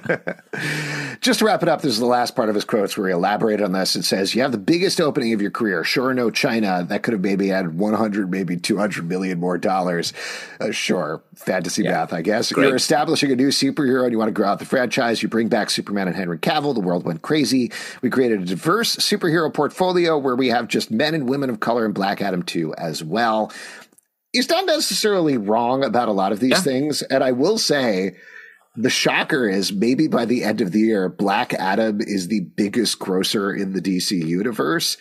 Just 1.21 1.39
to 1.39 1.45
wrap 1.45 1.63
it 1.63 1.69
up, 1.69 1.83
this 1.83 1.93
is 1.93 2.01
the 2.01 2.07
last 2.07 2.35
part 2.35 2.49
of 2.49 2.55
his 2.55 2.65
quotes 2.65 2.97
where 2.97 3.09
he 3.09 3.13
elaborated 3.15 3.65
on 3.65 3.73
this. 3.73 3.95
It 3.95 4.03
says, 4.03 4.35
You 4.35 4.43
have 4.43 4.51
the 4.51 4.59
biggest 4.59 5.01
opening 5.01 5.33
of 5.33 5.41
your 5.41 5.53
career. 5.53 5.85
Sure, 5.85 6.13
no 6.13 6.31
China. 6.31 6.85
That 6.89 7.03
could 7.03 7.13
have 7.13 7.21
maybe 7.21 7.53
added 7.53 7.79
100, 7.79 8.31
maybe 8.31 8.57
200 8.57 9.09
million 9.09 9.39
more 9.39 9.57
dollars. 9.57 10.13
Uh, 10.61 10.73
sure, 10.73 11.23
fantasy 11.35 11.85
math, 11.85 12.13
I 12.13 12.23
guess. 12.23 12.51
Great. 12.51 12.67
You're 12.67 12.77
establishing 12.77 13.31
a 13.31 13.37
new 13.37 13.49
superhero 13.49 14.03
and 14.03 14.13
you 14.13 14.19
want 14.19 14.29
to 14.29 14.33
grow 14.33 14.49
out 14.49 14.59
the 14.59 14.65
franchise. 14.65 15.23
You 15.23 15.29
bring 15.29 15.49
back 15.49 15.71
Superman 15.71 16.09
and 16.09 16.17
Henry 16.17 16.39
Cavill. 16.39 16.75
The 16.75 16.81
world 16.81 17.05
went 17.05 17.23
crazy. 17.23 17.71
We 18.01 18.11
created 18.11 18.43
a 18.43 18.45
diverse 18.45 18.97
superhero 18.97 19.53
portfolio 19.53 20.19
where 20.19 20.35
we 20.35 20.49
have 20.49 20.67
just 20.67 20.91
men 20.91 21.15
and 21.15 21.29
women 21.29 21.51
of 21.51 21.61
color 21.61 21.87
in 21.87 21.93
Black 21.93 22.21
Adam 22.21 22.43
2 22.43 22.75
as 22.75 23.05
well. 23.05 23.53
He's 24.33 24.49
not 24.49 24.65
necessarily 24.67 25.37
wrong 25.37 25.85
about 25.85 26.09
a 26.09 26.13
lot 26.13 26.33
of 26.33 26.41
these 26.41 26.51
Yeah. 26.53 26.61
things. 26.61 27.03
And 27.03 27.23
I 27.23 27.33
will 27.33 27.59
say, 27.59 28.17
the 28.75 28.89
shocker 28.91 29.47
is 29.49 29.73
maybe 29.73 30.09
by 30.09 30.25
the 30.25 30.43
end 30.45 30.61
of 30.63 30.73
the 30.73 30.81
year, 30.81 31.09
Black 31.11 31.53
Adam 31.55 32.01
is 32.01 32.29
the 32.29 32.41
biggest 32.41 32.99
grosser 32.99 33.53
in 33.55 33.75
the 33.75 33.81
DC 33.83 34.17
universe. 34.27 34.97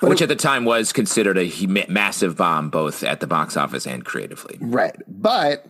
Which 0.00 0.20
at 0.20 0.28
the 0.28 0.36
time 0.36 0.66
was 0.66 0.92
considered 0.92 1.38
a 1.38 1.50
massive 1.88 2.36
bomb, 2.36 2.68
both 2.68 3.02
at 3.02 3.20
the 3.20 3.26
box 3.26 3.56
office 3.56 3.86
and 3.86 4.04
creatively. 4.04 4.58
Right. 4.60 4.94
But 5.08 5.66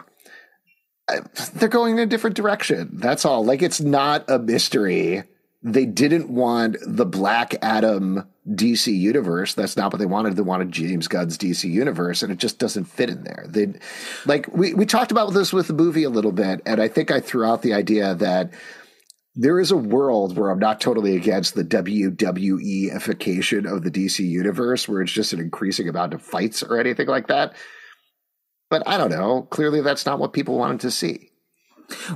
uh, 1.09 1.21
they're 1.55 1.69
going 1.69 1.93
in 1.93 1.99
a 2.01 2.07
different 2.07 2.35
direction. 2.35 2.91
That's 2.95 3.25
all. 3.25 3.45
Like, 3.45 3.63
it's 3.63 3.81
not 3.81 4.29
a 4.29 4.39
mystery. 4.41 5.23
They 5.63 5.87
didn't 5.87 6.31
want 6.31 6.79
the 6.85 7.07
Black 7.07 7.55
Adam 7.63 8.25
DC 8.49 8.97
universe. 8.97 9.55
That's 9.55 9.77
not 9.77 9.93
what 9.93 9.99
they 9.99 10.07
wanted. 10.07 10.37
They 10.37 10.43
wanted 10.43 10.71
James 10.71 11.09
Gunn's 11.09 11.39
DC 11.39 11.71
universe, 11.71 12.23
and 12.23 12.31
it 12.31 12.39
just 12.39 12.59
doesn't 12.59 12.85
fit 12.85 13.11
in 13.11 13.25
there. 13.25 13.47
They, 13.49 13.73
like, 14.27 14.49
we, 14.53 14.75
we 14.75 14.85
talked 14.85 15.13
about 15.13 15.33
this 15.33 15.53
with 15.53 15.67
the 15.67 15.73
movie 15.73 16.05
a 16.05 16.11
little 16.11 16.33
bit, 16.33 16.61
and 16.67 16.81
I 16.81 16.89
think 16.89 17.11
I 17.11 17.21
threw 17.21 17.45
out 17.45 17.63
the 17.63 17.75
idea 17.75 18.15
that 18.17 18.53
there 19.35 19.59
is 19.59 19.71
a 19.71 19.77
world 19.77 20.37
where 20.37 20.51
I'm 20.51 20.59
not 20.59 20.81
totally 20.81 21.17
against 21.17 21.55
the 21.55 21.65
WWE-ification 21.65 23.71
of 23.71 23.83
the 23.83 23.91
DC 23.91 24.21
universe, 24.21 24.89
where 24.89 25.03
it's 25.03 25.13
just 25.13 25.33
an 25.33 25.41
increasing 25.41 25.89
amount 25.89 26.15
of 26.15 26.23
fights 26.23 26.63
or 26.63 26.79
anything 26.79 27.09
like 27.09 27.29
that. 27.29 27.55
But 28.71 28.83
I 28.87 28.99
don't 28.99 29.11
know. 29.11 29.43
Clearly, 29.43 29.81
that's 29.81 30.07
not 30.07 30.19
what 30.19 30.33
people 30.33 30.59
wanted 30.59 30.81
to 30.81 30.91
see. 30.91 31.31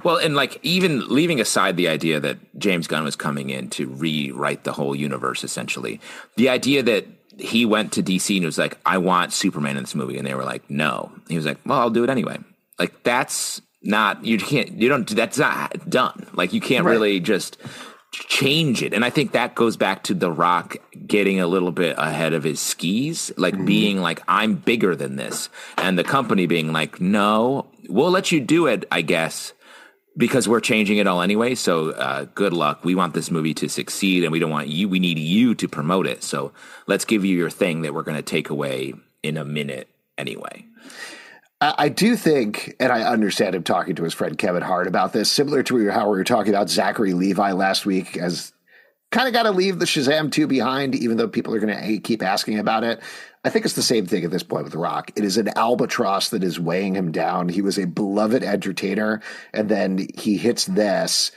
Well, 0.04 0.16
and 0.16 0.34
like 0.34 0.58
even 0.62 1.08
leaving 1.08 1.40
aside 1.40 1.76
the 1.76 1.88
idea 1.88 2.20
that 2.20 2.38
James 2.58 2.86
Gunn 2.86 3.04
was 3.04 3.16
coming 3.16 3.50
in 3.50 3.70
to 3.70 3.86
rewrite 3.86 4.64
the 4.64 4.72
whole 4.72 4.94
universe, 4.94 5.44
essentially, 5.44 6.00
the 6.36 6.48
idea 6.48 6.82
that 6.82 7.06
he 7.38 7.64
went 7.64 7.92
to 7.92 8.02
DC 8.02 8.36
and 8.36 8.46
was 8.46 8.58
like, 8.58 8.78
I 8.84 8.98
want 8.98 9.32
Superman 9.32 9.76
in 9.76 9.84
this 9.84 9.94
movie. 9.94 10.18
And 10.18 10.26
they 10.26 10.34
were 10.34 10.44
like, 10.44 10.68
no. 10.68 11.12
He 11.28 11.36
was 11.36 11.46
like, 11.46 11.58
well, 11.64 11.78
I'll 11.78 11.90
do 11.90 12.04
it 12.04 12.10
anyway. 12.10 12.38
Like, 12.78 13.02
that's 13.02 13.62
not, 13.82 14.24
you 14.24 14.38
can't, 14.38 14.72
you 14.72 14.88
don't, 14.88 15.08
that's 15.08 15.38
not 15.38 15.88
done. 15.88 16.26
Like, 16.32 16.52
you 16.52 16.60
can't 16.60 16.84
right. 16.84 16.92
really 16.92 17.20
just 17.20 17.56
change 18.12 18.82
it. 18.82 18.92
And 18.92 19.04
I 19.04 19.10
think 19.10 19.32
that 19.32 19.54
goes 19.54 19.76
back 19.76 20.02
to 20.04 20.14
The 20.14 20.32
Rock 20.32 20.76
getting 21.06 21.40
a 21.40 21.46
little 21.46 21.72
bit 21.72 21.96
ahead 21.98 22.32
of 22.32 22.42
his 22.42 22.60
skis, 22.60 23.32
like 23.36 23.54
mm-hmm. 23.54 23.66
being 23.66 24.00
like, 24.00 24.22
I'm 24.26 24.54
bigger 24.54 24.96
than 24.96 25.16
this. 25.16 25.48
And 25.76 25.98
the 25.98 26.04
company 26.04 26.46
being 26.46 26.72
like, 26.72 27.00
no, 27.00 27.66
we'll 27.88 28.10
let 28.10 28.32
you 28.32 28.40
do 28.40 28.66
it, 28.66 28.84
I 28.90 29.02
guess 29.02 29.52
because 30.18 30.48
we're 30.48 30.60
changing 30.60 30.98
it 30.98 31.06
all 31.06 31.22
anyway. 31.22 31.54
So 31.54 31.92
uh, 31.92 32.26
good 32.34 32.52
luck. 32.52 32.84
We 32.84 32.94
want 32.94 33.14
this 33.14 33.30
movie 33.30 33.54
to 33.54 33.68
succeed, 33.68 34.24
and 34.24 34.32
we 34.32 34.40
don't 34.40 34.50
want 34.50 34.68
you. 34.68 34.88
We 34.88 34.98
need 34.98 35.18
you 35.18 35.54
to 35.54 35.68
promote 35.68 36.06
it. 36.06 36.22
So 36.22 36.52
let's 36.86 37.06
give 37.06 37.24
you 37.24 37.36
your 37.36 37.50
thing 37.50 37.82
that 37.82 37.94
we're 37.94 38.02
going 38.02 38.16
to 38.16 38.22
take 38.22 38.50
away 38.50 38.94
in 39.22 39.36
a 39.36 39.44
minute 39.44 39.88
anyway. 40.18 40.66
I 41.60 41.88
do 41.88 42.14
think, 42.14 42.76
and 42.78 42.92
I 42.92 43.02
understand 43.02 43.56
him 43.56 43.64
talking 43.64 43.96
to 43.96 44.04
his 44.04 44.14
friend 44.14 44.38
Kevin 44.38 44.62
Hart 44.62 44.86
about 44.86 45.12
this, 45.12 45.28
similar 45.28 45.64
to 45.64 45.90
how 45.90 46.08
we 46.08 46.16
were 46.16 46.22
talking 46.22 46.54
about 46.54 46.70
Zachary 46.70 47.14
Levi 47.14 47.50
last 47.50 47.84
week, 47.84 48.16
as 48.16 48.52
kind 49.10 49.26
of 49.26 49.32
got 49.32 49.44
to 49.44 49.50
leave 49.50 49.78
the 49.78 49.86
Shazam 49.86 50.30
2 50.30 50.46
behind, 50.46 50.94
even 50.94 51.16
though 51.16 51.28
people 51.28 51.54
are 51.54 51.60
going 51.60 51.76
to 51.76 51.98
keep 52.00 52.22
asking 52.22 52.58
about 52.58 52.84
it. 52.84 53.00
I 53.44 53.50
think 53.50 53.64
it's 53.64 53.74
the 53.74 53.82
same 53.82 54.06
thing 54.06 54.24
at 54.24 54.30
this 54.30 54.42
point 54.42 54.64
with 54.64 54.74
Rock. 54.74 55.12
It 55.16 55.24
is 55.24 55.38
an 55.38 55.48
albatross 55.56 56.30
that 56.30 56.44
is 56.44 56.60
weighing 56.60 56.94
him 56.94 57.12
down. 57.12 57.48
He 57.48 57.62
was 57.62 57.78
a 57.78 57.86
beloved 57.86 58.42
entertainer, 58.42 59.22
and 59.54 59.68
then 59.68 60.08
he 60.18 60.36
hits 60.36 60.66
this. 60.66 61.30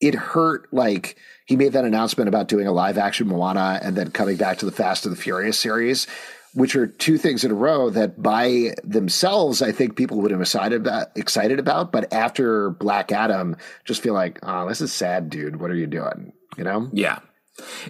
It 0.00 0.14
hurt 0.14 0.72
like 0.72 1.16
he 1.46 1.56
made 1.56 1.72
that 1.72 1.84
announcement 1.84 2.28
about 2.28 2.48
doing 2.48 2.66
a 2.66 2.72
live 2.72 2.98
action 2.98 3.28
Moana 3.28 3.80
and 3.82 3.96
then 3.96 4.10
coming 4.10 4.36
back 4.36 4.58
to 4.58 4.66
the 4.66 4.72
Fast 4.72 5.06
and 5.06 5.16
the 5.16 5.20
Furious 5.20 5.58
series, 5.58 6.06
which 6.54 6.74
are 6.74 6.86
two 6.86 7.18
things 7.18 7.44
in 7.44 7.50
a 7.50 7.54
row 7.54 7.90
that 7.90 8.20
by 8.22 8.74
themselves 8.82 9.60
I 9.60 9.72
think 9.72 9.96
people 9.96 10.20
would 10.20 10.30
have 10.30 10.40
excited 10.40 10.80
about, 10.80 11.08
excited 11.16 11.58
about, 11.58 11.92
but 11.92 12.12
after 12.12 12.70
Black 12.70 13.12
Adam, 13.12 13.56
just 13.84 14.02
feel 14.02 14.14
like, 14.14 14.38
oh, 14.42 14.68
this 14.68 14.80
is 14.80 14.92
sad, 14.92 15.30
dude. 15.30 15.60
What 15.60 15.70
are 15.70 15.76
you 15.76 15.86
doing? 15.86 16.32
You 16.58 16.64
know? 16.64 16.90
Yeah. 16.92 17.20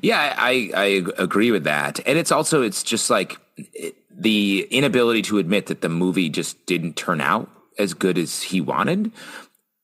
Yeah, 0.00 0.34
I, 0.38 0.70
I 0.74 0.84
agree 1.18 1.50
with 1.50 1.64
that. 1.64 2.00
And 2.06 2.18
it's 2.18 2.32
also, 2.32 2.62
it's 2.62 2.82
just 2.82 3.10
like 3.10 3.36
the 4.10 4.66
inability 4.70 5.22
to 5.22 5.38
admit 5.38 5.66
that 5.66 5.80
the 5.80 5.88
movie 5.88 6.28
just 6.28 6.64
didn't 6.66 6.96
turn 6.96 7.20
out 7.20 7.50
as 7.78 7.94
good 7.94 8.18
as 8.18 8.42
he 8.42 8.60
wanted. 8.60 9.12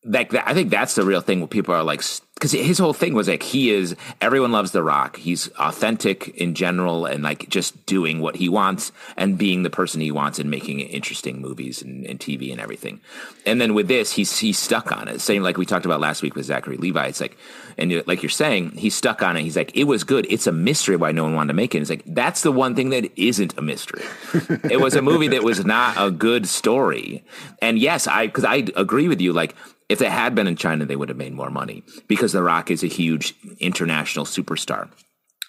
Like 0.05 0.31
that, 0.31 0.49
I 0.49 0.55
think 0.55 0.71
that's 0.71 0.95
the 0.95 1.05
real 1.05 1.21
thing 1.21 1.41
where 1.41 1.49
people 1.49 1.75
are 1.75 1.85
like, 1.85 2.03
because 2.45 2.67
his 2.67 2.79
whole 2.79 2.93
thing 2.93 3.15
was 3.15 3.27
like 3.27 3.43
he 3.43 3.71
is 3.71 3.97
everyone 4.21 4.53
loves 4.53 4.73
the 4.73 4.83
rock. 4.83 5.17
He's 5.17 5.49
authentic 5.53 6.29
in 6.37 6.55
general 6.55 7.07
and 7.07 7.23
like 7.23 7.49
just 7.49 7.87
doing 7.87 8.21
what 8.21 8.37
he 8.37 8.51
wants 8.51 8.93
and 9.17 9.39
being 9.39 9.63
the 9.63 9.71
person 9.71 10.03
he 10.03 10.11
wants 10.11 10.39
and 10.39 10.51
making 10.51 10.81
interesting 10.81 11.41
movies 11.41 11.81
and, 11.81 12.05
and 12.05 12.21
tv 12.21 12.53
and 12.53 12.61
everything. 12.61 13.01
And 13.47 13.63
then 13.63 13.73
with 13.73 13.89
this 13.89 14.13
he's 14.13 14.37
he's 14.37 14.59
stuck 14.59 14.93
on 14.93 15.09
it. 15.09 15.23
Same 15.23 15.43
like 15.43 15.57
we 15.57 15.65
talked 15.65 15.87
about 15.87 16.01
last 16.01 16.21
week 16.21 16.35
with 16.35 16.45
zachary 16.45 16.77
levi. 16.77 17.07
It's 17.07 17.23
like 17.23 17.39
and 17.79 17.91
uh, 17.91 18.03
like 18.07 18.23
you're 18.23 18.29
saying 18.29 18.73
he's 18.73 18.95
stuck 18.95 19.23
on 19.23 19.39
it. 19.39 19.43
He's 19.43 19.57
like 19.57 19.75
it 19.75 19.85
was 19.85 20.05
good. 20.05 20.27
It's 20.29 20.47
a 20.47 20.53
mystery 20.53 20.97
why 20.97 21.13
no 21.13 21.23
one 21.23 21.35
wanted 21.35 21.49
to 21.49 21.55
make 21.55 21.75
it. 21.75 21.81
It's 21.81 21.89
like 21.89 22.03
that's 22.05 22.43
the 22.43 22.53
one 22.53 22.75
thing 22.75 22.91
that 22.91 23.11
isn't 23.19 23.57
a 23.57 23.63
mystery. 23.63 24.03
It 24.71 24.81
was 24.81 24.95
a 24.97 25.03
movie 25.03 25.29
that 25.29 25.45
was 25.45 25.65
not 25.65 25.95
a 25.97 26.11
good 26.11 26.47
story. 26.47 27.25
And 27.63 27.79
yes 27.79 28.07
i 28.07 28.27
because 28.27 28.45
i 28.45 28.57
agree 28.77 29.09
with 29.09 29.23
you. 29.23 29.33
Like 29.33 29.57
if 29.89 29.99
they 29.99 30.09
had 30.09 30.35
been 30.35 30.47
in 30.47 30.57
China, 30.57 30.85
they 30.85 30.97
would 30.97 31.09
have 31.09 31.19
made 31.19 31.35
more 31.35 31.51
money 31.51 31.83
because 32.09 32.33
The 32.33 32.43
Rock 32.43 32.71
is 32.71 32.83
a 32.83 32.89
huge 32.89 33.35
international 33.59 34.25
superstar. 34.25 34.91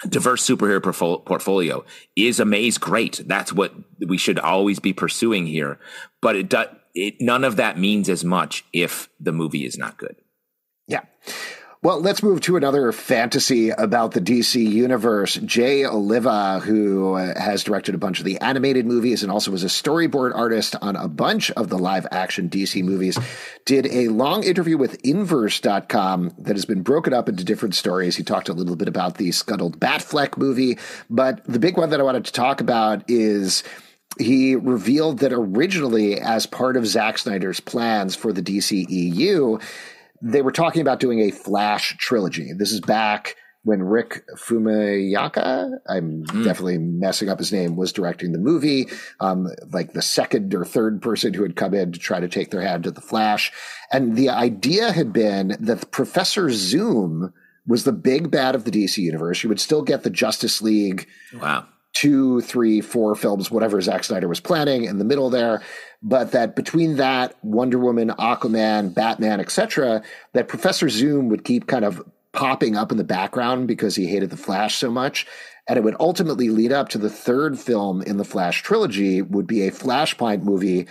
Diverse 0.08 0.46
superhero 0.46 0.84
portfolio 1.26 1.86
is 2.16 2.40
amazing, 2.40 2.82
great. 2.82 3.22
That's 3.26 3.54
what 3.54 3.74
we 4.06 4.18
should 4.18 4.40
always 4.40 4.80
be 4.80 4.92
pursuing 4.92 5.46
here. 5.46 5.80
But 6.22 6.36
it, 6.36 6.54
it 6.94 7.16
none 7.22 7.46
of 7.46 7.56
that 7.56 7.80
means 7.80 8.10
as 8.10 8.26
much 8.26 8.66
if 8.74 9.10
the 9.20 9.32
movie 9.32 9.66
is 9.66 9.78
not 9.78 9.98
good. 9.98 10.18
Yeah. 10.88 11.06
Well, 11.86 12.02
let's 12.02 12.24
move 12.24 12.42
to 12.42 12.58
another 12.58 12.92
fantasy 12.92 13.70
about 13.70 14.14
the 14.14 14.20
DC 14.20 14.56
universe. 14.56 15.36
Jay 15.36 15.86
Oliva, 15.86 16.60
who 16.60 17.14
has 17.14 17.64
directed 17.64 17.94
a 17.94 18.00
bunch 18.00 18.18
of 18.18 18.26
the 18.26 18.42
animated 18.42 18.88
movies 18.88 19.22
and 19.22 19.32
also 19.32 19.52
was 19.52 19.64
a 19.64 19.68
storyboard 19.68 20.34
artist 20.34 20.76
on 20.82 20.96
a 20.96 21.08
bunch 21.08 21.52
of 21.52 21.70
the 21.70 21.78
live 21.78 22.08
action 22.10 22.50
DC 22.50 22.84
movies, 22.84 23.20
did 23.66 23.86
a 23.92 24.08
long 24.08 24.44
interview 24.44 24.80
with 24.80 25.00
Inverse.com 25.06 26.34
that 26.40 26.56
has 26.56 26.66
been 26.66 26.82
broken 26.82 27.14
up 27.14 27.30
into 27.30 27.44
different 27.44 27.76
stories. 27.76 28.16
He 28.16 28.24
talked 28.24 28.50
a 28.50 28.54
little 28.54 28.76
bit 28.76 28.88
about 28.88 29.20
the 29.20 29.32
Scuttled 29.32 29.80
Batfleck 29.80 30.40
movie, 30.40 30.80
but 31.08 31.44
the 31.46 31.60
big 31.60 31.78
one 31.78 31.92
that 31.92 32.00
I 32.00 32.04
wanted 32.04 32.26
to 32.26 32.34
talk 32.34 32.62
about 32.62 33.04
is 33.08 33.64
he 34.18 34.56
revealed 34.56 35.20
that 35.20 35.34
originally, 35.34 36.20
as 36.20 36.48
part 36.48 36.78
of 36.78 36.88
Zack 36.88 37.20
Snyder's 37.20 37.60
plans 37.60 38.16
for 38.16 38.34
the 38.34 38.42
DCEU, 38.42 39.62
they 40.22 40.42
were 40.42 40.52
talking 40.52 40.82
about 40.82 41.00
doing 41.00 41.20
a 41.20 41.32
Flash 41.32 41.96
trilogy. 41.98 42.52
This 42.54 42.72
is 42.72 42.82
back 42.82 43.36
when 43.64 43.82
Rick 43.82 44.24
Famuyiwa, 44.38 45.80
I'm 45.90 46.24
mm. 46.24 46.44
definitely 46.44 46.78
messing 46.78 47.30
up 47.30 47.40
his 47.40 47.52
name, 47.52 47.76
was 47.76 47.92
directing 47.92 48.32
the 48.32 48.38
movie. 48.38 48.88
Um, 49.20 49.48
like 49.72 49.94
the 49.94 50.04
second 50.04 50.54
or 50.54 50.64
third 50.64 51.02
person 51.02 51.34
who 51.34 51.42
had 51.42 51.56
come 51.56 51.74
in 51.74 51.92
to 51.92 52.00
try 52.00 52.20
to 52.20 52.28
take 52.28 52.52
their 52.52 52.62
hand 52.62 52.84
to 52.84 52.92
the 52.92 53.02
Flash. 53.02 53.52
And 53.92 54.16
the 54.16 54.30
idea 54.30 54.92
had 54.92 55.12
been 55.12 55.58
that 55.60 55.90
Professor 55.90 56.52
Zoom 56.52 57.34
was 57.66 57.84
the 57.84 57.92
big 57.92 58.30
bad 58.30 58.54
of 58.54 58.66
the 58.66 58.72
DC 58.72 58.98
universe. 59.00 59.42
You 59.42 59.50
would 59.50 59.60
still 59.60 59.82
get 59.82 60.04
the 60.04 60.12
Justice 60.12 60.62
League. 60.62 61.08
Wow 61.34 61.66
two, 61.96 62.42
three, 62.42 62.82
four 62.82 63.16
films, 63.16 63.50
whatever 63.50 63.82
Zack 63.82 64.04
Snyder 64.04 64.28
was 64.28 64.42
planning 64.42 64.84
in 64.84 65.00
the 65.00 65.06
middle 65.06 65.30
there. 65.30 65.64
But 66.02 66.32
that 66.32 66.56
between 66.56 66.98
that, 66.98 67.36
Wonder 67.44 67.80
Woman, 67.80 68.10
Aquaman, 68.10 68.94
Batman, 68.94 69.40
etc., 69.40 70.04
that 70.34 70.48
Professor 70.48 70.90
Zoom 70.90 71.30
would 71.30 71.44
keep 71.44 71.68
kind 71.68 71.86
of 71.86 72.04
popping 72.32 72.76
up 72.76 72.92
in 72.92 72.98
the 72.98 73.04
background 73.04 73.68
because 73.68 73.96
he 73.96 74.08
hated 74.08 74.30
the 74.30 74.38
Flash 74.38 74.76
so 74.76 74.92
much. 74.92 75.26
And 75.68 75.78
it 75.78 75.84
would 75.84 75.96
ultimately 76.00 76.50
lead 76.50 76.72
up 76.72 76.90
to 76.90 76.98
the 76.98 77.10
third 77.10 77.58
film 77.58 78.02
in 78.04 78.18
the 78.18 78.26
Flash 78.26 78.62
trilogy 78.62 79.22
would 79.22 79.48
be 79.48 79.68
a 79.68 79.72
Flashpoint 79.72 80.44
movie 80.44 80.88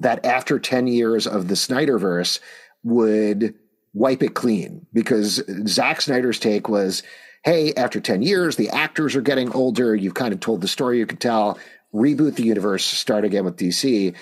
that 0.00 0.24
after 0.24 0.58
10 0.58 0.86
years 0.86 1.26
of 1.26 1.48
the 1.48 1.54
Snyderverse 1.54 2.40
would 2.82 3.54
wipe 3.94 4.22
it 4.22 4.34
clean 4.34 4.86
because 4.92 5.42
Zack 5.66 6.00
Snyder's 6.00 6.38
take 6.38 6.68
was 6.68 7.02
hey, 7.44 7.72
after 7.74 8.00
10 8.00 8.20
years, 8.20 8.56
the 8.56 8.68
actors 8.70 9.16
are 9.16 9.22
getting 9.22 9.50
older. 9.52 9.94
You've 9.94 10.14
kind 10.14 10.34
of 10.34 10.40
told 10.40 10.60
the 10.60 10.68
story 10.68 10.98
you 10.98 11.06
could 11.06 11.20
tell. 11.20 11.58
Reboot 11.94 12.34
the 12.34 12.42
universe, 12.42 12.84
start 12.84 13.24
again 13.24 13.44
with 13.44 13.56
DC. 13.56 14.14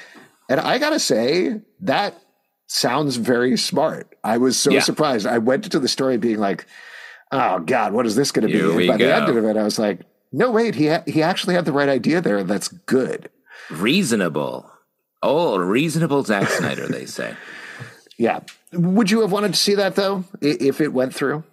And 0.48 0.60
I 0.60 0.78
got 0.78 0.90
to 0.90 1.00
say, 1.00 1.60
that 1.80 2.14
sounds 2.66 3.16
very 3.16 3.56
smart. 3.56 4.14
I 4.22 4.38
was 4.38 4.58
so 4.58 4.70
yeah. 4.70 4.80
surprised. 4.80 5.26
I 5.26 5.38
went 5.38 5.64
into 5.64 5.78
the 5.78 5.88
story 5.88 6.16
being 6.16 6.38
like, 6.38 6.66
oh, 7.32 7.60
God, 7.60 7.92
what 7.92 8.06
is 8.06 8.16
this 8.16 8.32
going 8.32 8.46
to 8.46 8.52
be? 8.52 8.60
And 8.60 8.88
by 8.88 8.96
go. 8.98 9.06
the 9.06 9.14
end 9.14 9.28
of 9.28 9.44
it, 9.44 9.56
I 9.56 9.62
was 9.62 9.78
like, 9.78 10.00
no, 10.32 10.50
wait, 10.50 10.74
he, 10.74 10.88
ha- 10.88 11.02
he 11.06 11.22
actually 11.22 11.54
had 11.54 11.64
the 11.64 11.72
right 11.72 11.88
idea 11.88 12.20
there. 12.20 12.42
That's 12.44 12.68
good. 12.68 13.30
Reasonable. 13.70 14.70
Oh, 15.22 15.58
reasonable 15.58 16.22
Zack 16.22 16.48
Snyder, 16.48 16.86
they 16.86 17.06
say. 17.06 17.34
Yeah. 18.18 18.40
Would 18.72 19.10
you 19.10 19.20
have 19.20 19.32
wanted 19.32 19.54
to 19.54 19.58
see 19.58 19.74
that, 19.74 19.96
though, 19.96 20.24
if 20.40 20.80
it 20.80 20.92
went 20.92 21.14
through? 21.14 21.44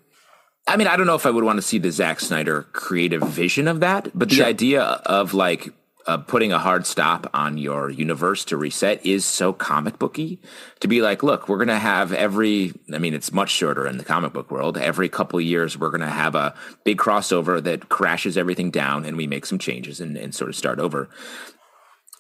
I 0.68 0.78
mean, 0.78 0.88
I 0.88 0.96
don't 0.96 1.08
know 1.08 1.16
if 1.16 1.26
I 1.26 1.30
would 1.30 1.44
want 1.44 1.58
to 1.58 1.62
see 1.62 1.78
the 1.78 1.92
Zack 1.92 2.20
Snyder 2.20 2.64
creative 2.72 3.22
vision 3.22 3.68
of 3.68 3.82
that, 3.82 4.10
but 4.18 4.30
the 4.30 4.36
sure. 4.36 4.46
idea 4.46 4.82
of 4.82 5.34
like 5.34 5.74
uh, 6.06 6.18
putting 6.18 6.52
a 6.52 6.60
hard 6.60 6.86
stop 6.86 7.30
on 7.34 7.58
your 7.58 7.90
universe 7.90 8.44
to 8.46 8.58
reset 8.58 9.06
is 9.06 9.26
so 9.26 9.54
comic 9.54 9.98
booky 10.00 10.40
to 10.80 10.88
be 10.88 11.02
like, 11.02 11.24
look, 11.24 11.48
we're 11.48 11.58
going 11.58 11.68
to 11.68 11.80
have 11.80 12.12
every, 12.12 12.74
I 12.94 12.98
mean, 12.98 13.14
it's 13.14 13.32
much 13.32 13.50
shorter 13.50 13.88
in 13.88 13.98
the 13.98 14.04
comic 14.04 14.34
book 14.34 14.52
world. 14.52 14.78
Every 14.78 15.10
couple 15.10 15.40
years, 15.40 15.78
we're 15.78 15.90
going 15.90 16.02
to 16.02 16.08
have 16.08 16.36
a 16.36 16.54
big 16.84 16.98
crossover 16.98 17.64
that 17.64 17.90
crashes 17.90 18.38
everything 18.38 18.72
down 18.72 19.06
and 19.06 19.16
we 19.16 19.28
make 19.28 19.46
some 19.46 19.60
changes 19.60 20.02
and, 20.02 20.18
and 20.18 20.36
sort 20.36 20.50
of 20.50 20.56
start 20.56 20.80
over 20.80 21.10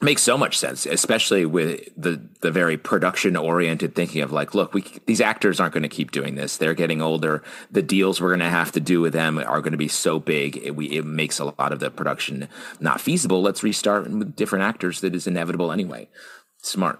makes 0.04 0.22
so 0.22 0.38
much 0.38 0.58
sense, 0.58 0.86
especially 0.86 1.46
with 1.46 1.90
the 1.98 2.22
the 2.42 2.52
very 2.52 2.78
production 2.78 3.36
oriented 3.36 3.96
thinking 3.96 4.22
of 4.22 4.32
like, 4.32 4.54
look, 4.54 4.74
we 4.74 4.84
these 5.06 5.22
actors 5.22 5.60
aren't 5.60 5.74
going 5.74 5.84
to 5.84 5.90
keep 5.90 6.12
doing 6.12 6.36
this. 6.36 6.58
They're 6.58 6.74
getting 6.74 7.02
older. 7.02 7.44
The 7.72 7.82
deals 7.82 8.22
we're 8.22 8.30
going 8.30 8.40
to 8.40 8.50
have 8.50 8.72
to 8.74 8.80
do 8.80 9.02
with 9.02 9.14
them 9.14 9.38
are 9.40 9.62
going 9.62 9.72
to 9.72 9.78
be 9.78 9.88
so 9.88 10.20
big. 10.20 10.58
It, 10.58 10.76
we, 10.76 10.88
it 10.88 11.06
makes 11.06 11.40
a 11.40 11.46
lot 11.46 11.72
of 11.72 11.80
the 11.80 11.90
production 11.90 12.48
not 12.80 13.02
feasible. 13.02 13.42
Let's 13.42 13.64
restart 13.64 14.10
with 14.10 14.36
different 14.36 14.66
actors. 14.66 15.02
That 15.02 15.16
is 15.16 15.28
inevitable 15.28 15.72
anyway. 15.72 16.10
Smart. 16.62 17.00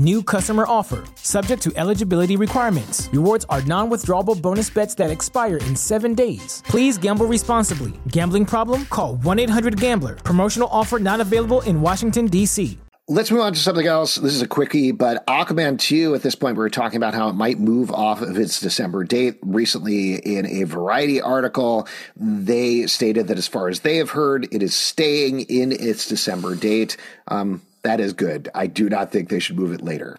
New 0.00 0.22
customer 0.22 0.64
offer, 0.66 1.04
subject 1.16 1.62
to 1.62 1.70
eligibility 1.76 2.34
requirements. 2.34 3.10
Rewards 3.12 3.44
are 3.50 3.60
non 3.66 3.90
withdrawable 3.90 4.40
bonus 4.40 4.70
bets 4.70 4.94
that 4.94 5.10
expire 5.10 5.58
in 5.58 5.76
seven 5.76 6.14
days. 6.14 6.62
Please 6.64 6.96
gamble 6.96 7.26
responsibly. 7.26 7.92
Gambling 8.08 8.46
problem? 8.46 8.86
Call 8.86 9.16
1 9.16 9.38
800 9.38 9.78
Gambler. 9.78 10.14
Promotional 10.14 10.70
offer 10.72 10.98
not 10.98 11.20
available 11.20 11.60
in 11.62 11.82
Washington, 11.82 12.28
D.C. 12.28 12.78
Let's 13.08 13.30
move 13.30 13.42
on 13.42 13.52
to 13.52 13.58
something 13.58 13.86
else. 13.86 14.14
This 14.14 14.32
is 14.32 14.40
a 14.40 14.48
quickie, 14.48 14.92
but 14.92 15.26
Aquaman 15.26 15.78
2, 15.78 16.14
at 16.14 16.22
this 16.22 16.34
point, 16.34 16.56
we 16.56 16.60
were 16.60 16.70
talking 16.70 16.96
about 16.96 17.12
how 17.12 17.28
it 17.28 17.34
might 17.34 17.58
move 17.58 17.90
off 17.90 18.22
of 18.22 18.38
its 18.38 18.58
December 18.58 19.04
date. 19.04 19.36
Recently, 19.42 20.14
in 20.14 20.46
a 20.46 20.62
Variety 20.64 21.20
article, 21.20 21.86
they 22.16 22.86
stated 22.86 23.28
that 23.28 23.36
as 23.36 23.48
far 23.48 23.68
as 23.68 23.80
they 23.80 23.98
have 23.98 24.08
heard, 24.08 24.48
it 24.50 24.62
is 24.62 24.74
staying 24.74 25.40
in 25.40 25.72
its 25.72 26.08
December 26.08 26.54
date. 26.54 26.96
Um, 27.28 27.60
that 27.82 28.00
is 28.00 28.12
good. 28.12 28.48
I 28.54 28.66
do 28.66 28.88
not 28.88 29.12
think 29.12 29.28
they 29.28 29.38
should 29.38 29.58
move 29.58 29.72
it 29.72 29.82
later. 29.82 30.18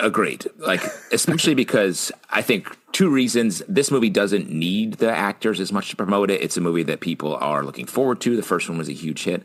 Agreed. 0.00 0.46
Like, 0.58 0.82
especially 1.12 1.54
because 1.54 2.10
I 2.30 2.42
think 2.42 2.76
two 2.92 3.08
reasons. 3.08 3.62
This 3.68 3.90
movie 3.90 4.10
doesn't 4.10 4.50
need 4.50 4.94
the 4.94 5.10
actors 5.10 5.60
as 5.60 5.72
much 5.72 5.90
to 5.90 5.96
promote 5.96 6.30
it. 6.30 6.42
It's 6.42 6.56
a 6.56 6.60
movie 6.60 6.82
that 6.84 7.00
people 7.00 7.36
are 7.36 7.62
looking 7.62 7.86
forward 7.86 8.20
to. 8.22 8.34
The 8.34 8.42
first 8.42 8.68
one 8.68 8.78
was 8.78 8.88
a 8.88 8.92
huge 8.92 9.24
hit 9.24 9.44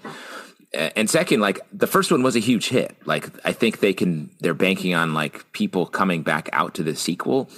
and 0.74 1.10
second, 1.10 1.40
like 1.40 1.60
the 1.74 1.88
first 1.88 2.12
one 2.12 2.22
was 2.22 2.36
a 2.36 2.40
huge 2.40 2.70
hit. 2.70 2.96
Like 3.06 3.30
I 3.44 3.52
think 3.52 3.80
they 3.80 3.94
can, 3.94 4.30
they're 4.40 4.54
banking 4.54 4.94
on 4.94 5.14
like 5.14 5.52
people 5.52 5.86
coming 5.86 6.22
back 6.22 6.50
out 6.54 6.76
to 6.76 6.84
the 6.84 6.96
sequel. 6.96 7.50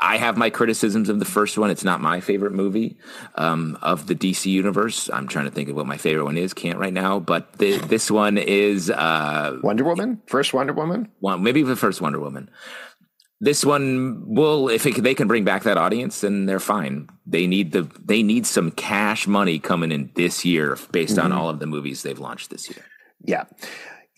I 0.00 0.16
have 0.16 0.36
my 0.36 0.50
criticisms 0.50 1.08
of 1.08 1.18
the 1.18 1.24
first 1.24 1.58
one. 1.58 1.70
It's 1.70 1.82
not 1.82 2.00
my 2.00 2.20
favorite 2.20 2.52
movie 2.52 2.98
um, 3.34 3.76
of 3.82 4.06
the 4.06 4.14
DC 4.14 4.46
universe. 4.46 5.10
I'm 5.12 5.26
trying 5.26 5.46
to 5.46 5.50
think 5.50 5.68
of 5.68 5.76
what 5.76 5.86
my 5.86 5.96
favorite 5.96 6.24
one 6.24 6.36
is. 6.36 6.54
Can't 6.54 6.78
right 6.78 6.92
now, 6.92 7.18
but 7.18 7.54
the, 7.54 7.78
this 7.78 8.10
one 8.10 8.38
is 8.38 8.90
uh, 8.90 9.58
Wonder 9.62 9.84
Woman. 9.84 10.22
First 10.26 10.54
Wonder 10.54 10.72
Woman. 10.72 11.10
One, 11.18 11.42
maybe 11.42 11.62
the 11.62 11.76
first 11.76 12.00
Wonder 12.00 12.20
Woman 12.20 12.48
this 13.40 13.64
one 13.64 14.22
will 14.26 14.68
if 14.68 14.86
it, 14.86 15.02
they 15.02 15.14
can 15.14 15.28
bring 15.28 15.44
back 15.44 15.62
that 15.62 15.76
audience 15.76 16.20
then 16.20 16.46
they're 16.46 16.60
fine 16.60 17.08
they 17.26 17.46
need 17.46 17.72
the 17.72 17.88
they 18.04 18.22
need 18.22 18.46
some 18.46 18.70
cash 18.70 19.26
money 19.26 19.58
coming 19.58 19.92
in 19.92 20.10
this 20.14 20.44
year 20.44 20.76
based 20.90 21.16
mm-hmm. 21.16 21.26
on 21.26 21.32
all 21.32 21.48
of 21.48 21.58
the 21.60 21.66
movies 21.66 22.02
they've 22.02 22.18
launched 22.18 22.50
this 22.50 22.68
year 22.68 22.84
yeah 23.24 23.44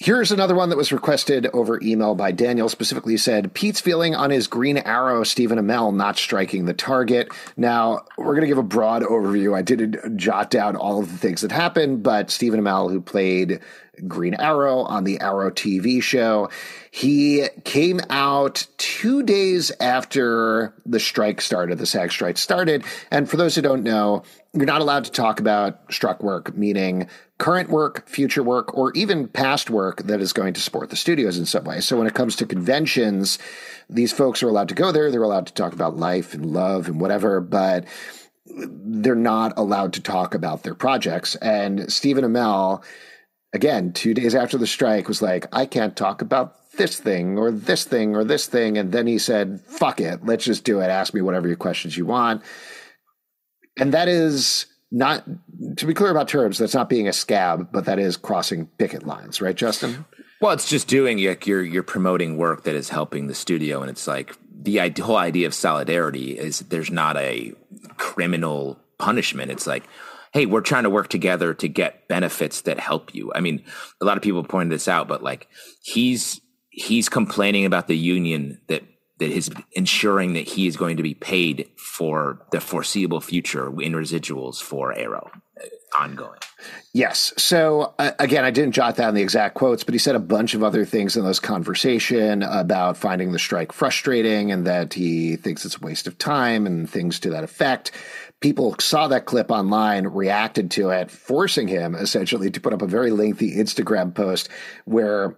Here's 0.03 0.33
another 0.33 0.55
one 0.55 0.71
that 0.71 0.79
was 0.79 0.93
requested 0.93 1.47
over 1.53 1.79
email 1.83 2.15
by 2.15 2.33
Daniel. 2.33 2.71
Specifically 2.71 3.19
said 3.19 3.53
Pete's 3.53 3.83
feeling 3.83 4.15
on 4.15 4.31
his 4.31 4.47
Green 4.47 4.79
Arrow 4.79 5.25
Stephen 5.25 5.59
Amell 5.59 5.95
not 5.95 6.17
striking 6.17 6.65
the 6.65 6.73
target. 6.73 7.31
Now 7.59 8.07
we're 8.17 8.33
going 8.33 8.41
to 8.41 8.47
give 8.47 8.57
a 8.57 8.63
broad 8.63 9.03
overview. 9.03 9.55
I 9.55 9.61
didn't 9.61 10.17
jot 10.17 10.51
down 10.51 10.75
all 10.75 11.01
of 11.01 11.13
the 11.13 11.19
things 11.19 11.43
that 11.43 11.53
happened, 11.53 12.03
but 12.03 12.31
Stephen 12.31 12.63
Amell, 12.63 12.91
who 12.91 13.03
played 13.03 13.61
Green 14.09 14.33
Arrow 14.33 14.79
on 14.79 15.05
the 15.05 15.21
Arrow 15.21 15.51
TV 15.51 16.03
show, 16.03 16.49
he 16.91 17.47
came 17.65 18.01
out 18.09 18.67
two 18.79 19.23
days 19.23 19.71
after 19.81 20.73
the 20.87 20.99
strike 20.99 21.43
started, 21.43 21.77
the 21.77 21.85
SAG 21.85 22.11
strike 22.11 22.39
started. 22.39 22.85
And 23.11 23.29
for 23.29 23.37
those 23.37 23.55
who 23.55 23.61
don't 23.61 23.83
know, 23.83 24.23
you're 24.53 24.67
not 24.67 24.81
allowed 24.81 25.05
to 25.05 25.13
talk 25.13 25.39
about 25.39 25.93
struck 25.93 26.23
work, 26.23 26.57
meaning 26.57 27.07
current 27.39 27.71
work, 27.71 28.09
future 28.09 28.43
work, 28.43 28.77
or 28.77 28.93
even 28.95 29.29
past 29.29 29.71
work 29.71 30.03
that 30.05 30.21
is 30.21 30.33
going 30.33 30.55
to 30.55 30.61
support 30.61 30.91
the 30.91 30.97
studios 30.97 31.39
in 31.39 31.47
some 31.47 31.65
way. 31.65 31.81
So 31.81 31.97
when 31.97 32.09
it 32.09 32.15
comes 32.15 32.35
to 32.37 32.47
conventions, 32.47 33.39
these 33.89 34.13
folks 34.13 34.43
are 34.43 34.49
allowed 34.49 34.69
to 34.69 34.75
go 34.75 34.91
there. 34.91 35.11
They're 35.11 35.23
allowed 35.23 35.47
to 35.47 35.55
talk 35.55 35.73
about 35.73 35.97
life 35.97 36.35
and 36.35 36.47
love 36.47 36.89
and 36.89 37.01
whatever, 37.01 37.41
but 37.41 37.85
they're 38.47 39.15
not 39.15 39.57
allowed 39.57 39.93
to 39.93 40.03
talk 40.03 40.35
about 40.35 40.65
their 40.65 40.75
projects. 40.75 41.37
And 41.37 41.91
Stephen 41.93 42.25
Amell, 42.25 42.83
again, 43.53 43.93
two 43.93 44.15
days 44.15 44.35
after 44.35 44.59
the 44.59 44.67
strike, 44.67 45.07
was 45.07 45.23
like, 45.23 45.47
I 45.53 45.65
can't 45.65 45.97
talk 45.97 46.23
about 46.23 46.57
this 46.73 46.99
thing 46.99 47.39
or 47.39 47.53
this 47.53 47.85
thing 47.85 48.17
or 48.17 48.25
this 48.25 48.47
thing. 48.47 48.79
And 48.79 48.91
then 48.91 49.07
he 49.07 49.19
said, 49.19 49.61
fuck 49.61 50.01
it, 50.01 50.25
let's 50.25 50.45
just 50.45 50.65
do 50.65 50.81
it. 50.81 50.87
Ask 50.87 51.15
me 51.15 51.21
whatever 51.21 51.47
your 51.47 51.57
questions 51.57 51.97
you 51.97 52.07
want. 52.07 52.43
And 53.79 53.95
that 53.95 54.09
is 54.09 54.67
not, 54.91 55.25
to 55.77 55.87
be 55.87 55.95
clear 55.95 56.11
about 56.11 56.29
terms, 56.29 56.59
that's 56.59 56.75
not 56.75 56.89
being 56.89 57.09
a 57.09 57.13
scab, 57.13 57.69
but 57.73 57.85
that 57.85 57.99
is 57.99 58.17
crossing 58.17 58.67
picket 58.79 59.07
lines, 59.07 59.41
right, 59.41 59.55
Justin? 59.55 60.05
Well, 60.41 60.53
it's 60.53 60.69
just 60.69 60.89
doing 60.89 61.23
like 61.23 61.47
you're 61.47 61.63
you're 61.63 61.83
promoting 61.83 62.39
work 62.39 62.65
that 62.65 62.75
is 62.75 62.89
helping 62.89 63.27
the 63.27 63.35
studio, 63.35 63.83
and 63.83 63.91
it's 63.91 64.07
like 64.07 64.35
the 64.63 64.91
whole 65.03 65.17
idea 65.17 65.47
of 65.47 65.55
solidarity 65.55 66.39
is 66.39 66.61
there's 66.61 66.91
not 66.91 67.19
a 67.19 67.53
criminal 67.99 68.79
punishment. 68.99 69.51
It's 69.51 69.67
like, 69.67 69.85
hey, 70.33 70.47
we're 70.47 70.63
trying 70.63 70.85
to 70.85 70.91
work 70.91 71.09
together 71.09 71.53
to 71.55 71.69
get 71.69 72.09
benefits 72.09 72.63
that 72.63 72.81
help 72.81 73.15
you. 73.15 73.31
I 73.35 73.41
mean, 73.41 73.63
a 74.01 74.07
lot 74.07 74.17
of 74.17 74.23
people 74.23 74.43
pointed 74.43 74.73
this 74.73 74.89
out, 74.89 75.09
but 75.09 75.23
like 75.23 75.47
he's 75.83 76.41
he's 76.71 77.11
complaining 77.11 77.67
about 77.67 77.87
the 77.87 77.97
union 77.97 78.61
that 78.69 78.83
that 79.21 79.31
is 79.31 79.51
ensuring 79.73 80.33
that 80.33 80.49
he 80.49 80.67
is 80.67 80.77
going 80.77 80.97
to 80.97 81.03
be 81.03 81.15
paid 81.15 81.69
for 81.77 82.41
the 82.51 82.61
foreseeable 82.61 83.21
future 83.21 83.67
in 83.81 83.93
residuals 83.93 84.61
for 84.61 84.93
Arrow 84.95 85.31
uh, 85.61 85.67
ongoing. 85.99 86.39
Yes. 86.95 87.35
So 87.37 87.95
uh, 87.99 88.13
again, 88.19 88.45
I 88.45 88.51
didn't 88.51 88.73
jot 88.73 88.97
down 88.97 89.15
the 89.15 89.23
exact 89.23 89.55
quotes, 89.55 89.85
but 89.85 89.95
he 89.95 89.99
said 89.99 90.17
a 90.17 90.21
bunch 90.21 90.55
of 90.55 90.65
other 90.65 90.87
things 90.87 91.17
in 91.17 91.25
this 91.25 91.39
conversation 91.39 92.43
about 92.43 92.97
finding 92.97 93.33
the 93.33 93.39
strike 93.39 93.73
frustrating 93.73 94.51
and 94.51 94.67
that 94.67 94.95
he 94.95 95.37
thinks 95.37 95.65
it's 95.67 95.77
a 95.77 95.81
waste 95.81 96.07
of 96.07 96.17
time 96.17 96.67
and 96.67 96.89
things 96.89 97.21
to 97.21 97.31
that 97.31 97.45
effect. 97.45 97.93
People 98.41 98.75
saw 98.81 99.07
that 99.09 99.27
clip 99.27 99.51
online, 99.51 100.07
reacted 100.07 100.71
to 100.71 100.89
it, 100.89 101.11
forcing 101.11 101.69
him 101.69 101.95
essentially 101.95 102.51
to 102.51 102.61
put 102.61 102.73
up 102.73 102.81
a 102.81 102.87
very 102.87 103.11
lengthy 103.11 103.57
Instagram 103.57 104.15
post 104.15 104.49
where 104.87 105.37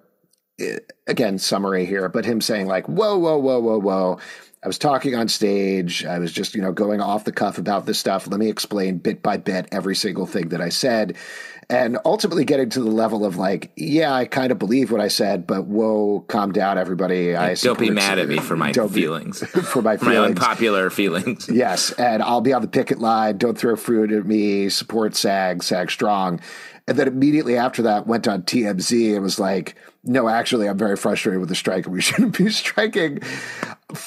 Uh, 0.61 0.77
again, 1.07 1.39
summary 1.39 1.85
here, 1.85 2.09
but 2.09 2.25
him 2.25 2.41
saying 2.41 2.67
like, 2.67 2.87
whoa, 2.89 3.19
whoa, 3.19 3.39
whoa, 3.39 3.61
whoa, 3.61 3.79
whoa. 3.79 4.19
I 4.65 4.69
was 4.69 4.79
talking 4.79 5.17
on 5.17 5.27
stage. 5.27 6.05
I 6.05 6.21
was 6.21 6.33
just, 6.33 6.55
you 6.55 6.63
know, 6.63 6.71
going 6.71 7.01
off 7.01 7.25
the 7.25 7.33
cuff 7.33 7.59
about 7.59 7.85
this 7.85 7.99
stuff. 7.99 8.29
Let 8.29 8.39
me 8.39 8.49
explain 8.49 8.99
bit 8.99 9.21
by 9.21 9.37
bit 9.37 9.67
every 9.73 9.97
single 9.97 10.25
thing 10.25 10.51
that 10.51 10.61
I 10.61 10.69
said. 10.69 11.17
And 11.69 11.99
ultimately 12.05 12.45
getting 12.45 12.69
to 12.71 12.81
the 12.81 12.91
level 12.91 13.25
of 13.25 13.37
like, 13.37 13.73
yeah, 13.77 14.13
I 14.13 14.25
kind 14.25 14.53
of 14.53 14.59
believe 14.59 14.93
what 14.93 15.01
I 15.01 15.09
said, 15.09 15.47
but 15.47 15.65
whoa, 15.65 16.21
calm 16.29 16.53
down, 16.53 16.79
everybody. 16.79 17.35
I 17.35 17.55
don't 17.55 17.79
be 17.79 17.91
mad 17.91 18.21
at 18.21 18.29
me 18.29 18.39
for 18.39 18.57
my 18.57 18.73
feelings. 18.73 19.39
For 19.73 19.83
my 19.83 19.97
feelings. 19.97 20.19
my 20.19 20.27
unpopular 20.27 20.91
feelings. 20.91 21.49
yes. 21.53 21.91
And 21.93 22.23
I'll 22.23 22.41
be 22.41 22.53
on 22.53 22.63
the 22.63 22.69
picket 22.69 22.99
line. 22.99 23.39
Don't 23.39 23.57
throw 23.57 23.75
fruit 23.75 24.13
at 24.13 24.27
me. 24.27 24.69
Support 24.69 25.17
SAG, 25.17 25.63
SAG 25.63 25.91
strong. 25.91 26.41
And 26.87 26.99
then 26.99 27.09
immediately 27.09 27.57
after 27.57 27.83
that 27.83 28.07
went 28.07 28.29
on 28.29 28.43
TMZ 28.43 29.15
and 29.15 29.23
was 29.23 29.41
like, 29.41 29.77
no, 30.05 30.29
actually, 30.29 30.69
I'm 30.69 30.79
very 30.79 30.97
frustrated 30.97 31.41
with 31.41 31.49
the 31.49 31.55
strike 31.55 31.87
we 31.87 32.01
shouldn't 32.01 32.37
be 32.37 32.51
striking. 32.51 33.21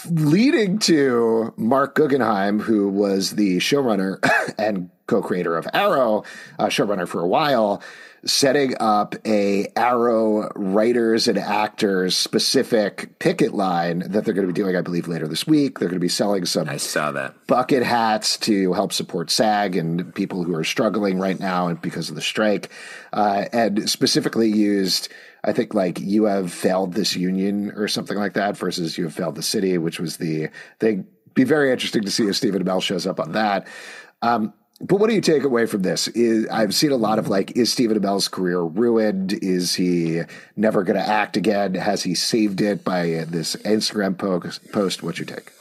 Leading 0.09 0.79
to 0.79 1.53
Marc 1.57 1.95
Guggenheim, 1.95 2.59
who 2.59 2.89
was 2.89 3.31
the 3.31 3.57
showrunner 3.57 4.19
and 4.57 4.89
co 5.07 5.21
creator 5.21 5.55
of 5.55 5.67
Arrow, 5.73 6.23
uh, 6.59 6.65
showrunner 6.65 7.07
for 7.07 7.21
a 7.21 7.27
while, 7.27 7.81
setting 8.25 8.75
up 8.79 9.15
a 9.25 9.67
Arrow 9.75 10.49
writers 10.55 11.27
and 11.27 11.37
actors 11.37 12.17
specific 12.17 13.19
picket 13.19 13.53
line 13.53 13.99
that 13.99 14.25
they're 14.25 14.33
going 14.33 14.47
to 14.47 14.53
be 14.53 14.59
doing, 14.59 14.75
I 14.75 14.81
believe, 14.81 15.07
later 15.07 15.27
this 15.27 15.45
week. 15.45 15.79
They're 15.79 15.89
going 15.89 15.99
to 15.99 16.03
be 16.03 16.09
selling 16.09 16.45
some 16.45 16.67
I 16.67 16.77
saw 16.77 17.11
that. 17.11 17.35
bucket 17.47 17.83
hats 17.83 18.37
to 18.39 18.73
help 18.73 18.93
support 18.93 19.29
SAG 19.29 19.75
and 19.75 20.13
people 20.15 20.43
who 20.43 20.55
are 20.55 20.63
struggling 20.63 21.19
right 21.19 21.39
now 21.39 21.71
because 21.73 22.09
of 22.09 22.15
the 22.15 22.21
strike, 22.21 22.69
uh, 23.13 23.45
and 23.53 23.89
specifically 23.89 24.49
used. 24.49 25.09
I 25.43 25.53
think 25.53 25.75
like 25.75 25.99
you 25.99 26.23
have 26.23 26.51
failed 26.51 26.93
this 26.93 27.15
union 27.15 27.71
or 27.75 27.87
something 27.87 28.17
like 28.17 28.33
that 28.33 28.57
versus 28.57 28.97
you 28.97 29.03
have 29.03 29.13
failed 29.13 29.35
the 29.35 29.43
city, 29.43 29.77
which 29.77 29.99
was 29.99 30.17
the 30.17 30.49
thing. 30.79 31.05
Be 31.35 31.43
very 31.43 31.71
interesting 31.71 32.01
to 32.03 32.11
see 32.11 32.27
if 32.27 32.35
Stephen 32.35 32.63
Amell 32.63 32.81
shows 32.81 33.05
up 33.05 33.19
on 33.19 33.33
that. 33.33 33.67
Um, 34.21 34.53
but 34.81 34.99
what 34.99 35.09
do 35.09 35.15
you 35.15 35.21
take 35.21 35.43
away 35.43 35.65
from 35.65 35.83
this? 35.83 36.07
Is, 36.09 36.47
I've 36.47 36.75
seen 36.75 36.91
a 36.91 36.97
lot 36.97 37.17
of 37.19 37.27
like, 37.27 37.51
is 37.55 37.71
Stephen 37.71 37.97
Amell's 37.97 38.27
career 38.27 38.61
ruined? 38.61 39.33
Is 39.33 39.75
he 39.75 40.21
never 40.55 40.83
going 40.83 40.99
to 40.99 41.05
act 41.07 41.37
again? 41.37 41.75
Has 41.75 42.03
he 42.03 42.13
saved 42.13 42.61
it 42.61 42.83
by 42.83 43.25
this 43.27 43.55
Instagram 43.57 44.17
post? 44.17 45.03
What's 45.03 45.19
your 45.19 45.25
take? 45.25 45.51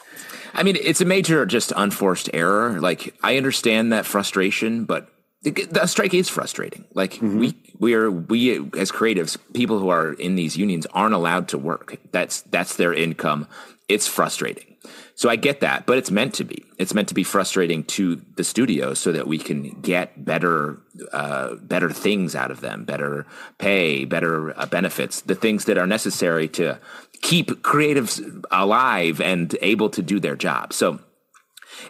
I 0.53 0.62
mean, 0.62 0.77
it's 0.81 1.00
a 1.00 1.05
major, 1.05 1.46
just 1.46 1.72
unforced 1.77 2.31
error. 2.33 2.81
Like, 2.81 3.14
I 3.22 3.37
understand 3.37 3.92
that 3.92 4.07
frustration, 4.07 4.85
but 4.85 5.09
the 5.44 5.87
strike 5.87 6.14
is 6.14 6.29
frustrating. 6.29 6.85
Like 6.94 7.14
mm-hmm. 7.14 7.38
we 7.38 7.55
we 7.79 7.94
are 7.94 8.11
we 8.11 8.57
as 8.79 8.90
creatives, 8.90 9.37
people 9.53 9.79
who 9.79 9.90
are 9.90 10.14
in 10.14 10.37
these 10.37 10.57
unions 10.57 10.87
aren't 10.92 11.14
allowed 11.14 11.48
to 11.48 11.59
work. 11.59 11.98
That's 12.12 12.40
that's 12.42 12.77
their 12.77 12.94
income. 12.94 13.46
It's 13.88 14.07
frustrating. 14.07 14.73
So 15.16 15.29
I 15.29 15.37
get 15.37 15.61
that, 15.61 15.87
but 15.87 15.96
it's 15.96 16.11
meant 16.11 16.35
to 16.35 16.44
be. 16.44 16.64
It's 16.77 16.92
meant 16.92 17.09
to 17.09 17.14
be 17.14 17.22
frustrating 17.22 17.85
to 17.85 18.20
the 18.35 18.42
studio 18.42 18.94
so 18.94 19.12
that 19.12 19.29
we 19.29 19.38
can 19.38 19.81
get 19.81 20.24
better, 20.24 20.81
uh, 21.12 21.55
better 21.55 21.90
things 21.90 22.35
out 22.35 22.50
of 22.50 22.61
them, 22.61 22.85
better 22.85 23.24
pay, 23.59 24.05
better 24.05 24.59
uh, 24.59 24.66
benefits, 24.66 25.20
the 25.20 25.37
things 25.37 25.66
that 25.66 25.79
are 25.79 25.87
necessary 25.87 26.48
to 26.48 26.81
keep 27.22 27.48
creatives 27.62 28.44
alive 28.50 29.20
and 29.20 29.57
able 29.62 29.88
to 29.90 30.03
do 30.03 30.18
their 30.18 30.37
job. 30.37 30.72
So 30.72 30.98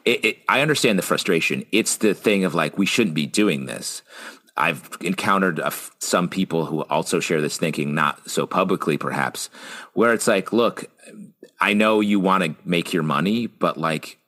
it, 0.04 0.24
it, 0.24 0.38
I 0.48 0.60
understand 0.60 0.98
the 0.98 1.02
frustration. 1.02 1.64
It's 1.72 1.96
the 1.96 2.14
thing 2.14 2.44
of 2.44 2.54
like, 2.54 2.76
we 2.76 2.86
shouldn't 2.86 3.14
be 3.14 3.26
doing 3.26 3.64
this. 3.64 4.02
I've 4.56 4.88
encountered 5.00 5.60
some 5.98 6.28
people 6.28 6.66
who 6.66 6.82
also 6.82 7.20
share 7.20 7.40
this 7.40 7.58
thinking, 7.58 7.94
not 7.94 8.30
so 8.30 8.46
publicly 8.46 8.96
perhaps, 8.96 9.50
where 9.94 10.12
it's 10.12 10.28
like, 10.28 10.52
look, 10.52 10.84
I 11.60 11.72
know 11.72 12.00
you 12.00 12.20
want 12.20 12.44
to 12.44 12.54
make 12.64 12.92
your 12.92 13.02
money, 13.02 13.46
but 13.46 13.76
like 13.76 14.18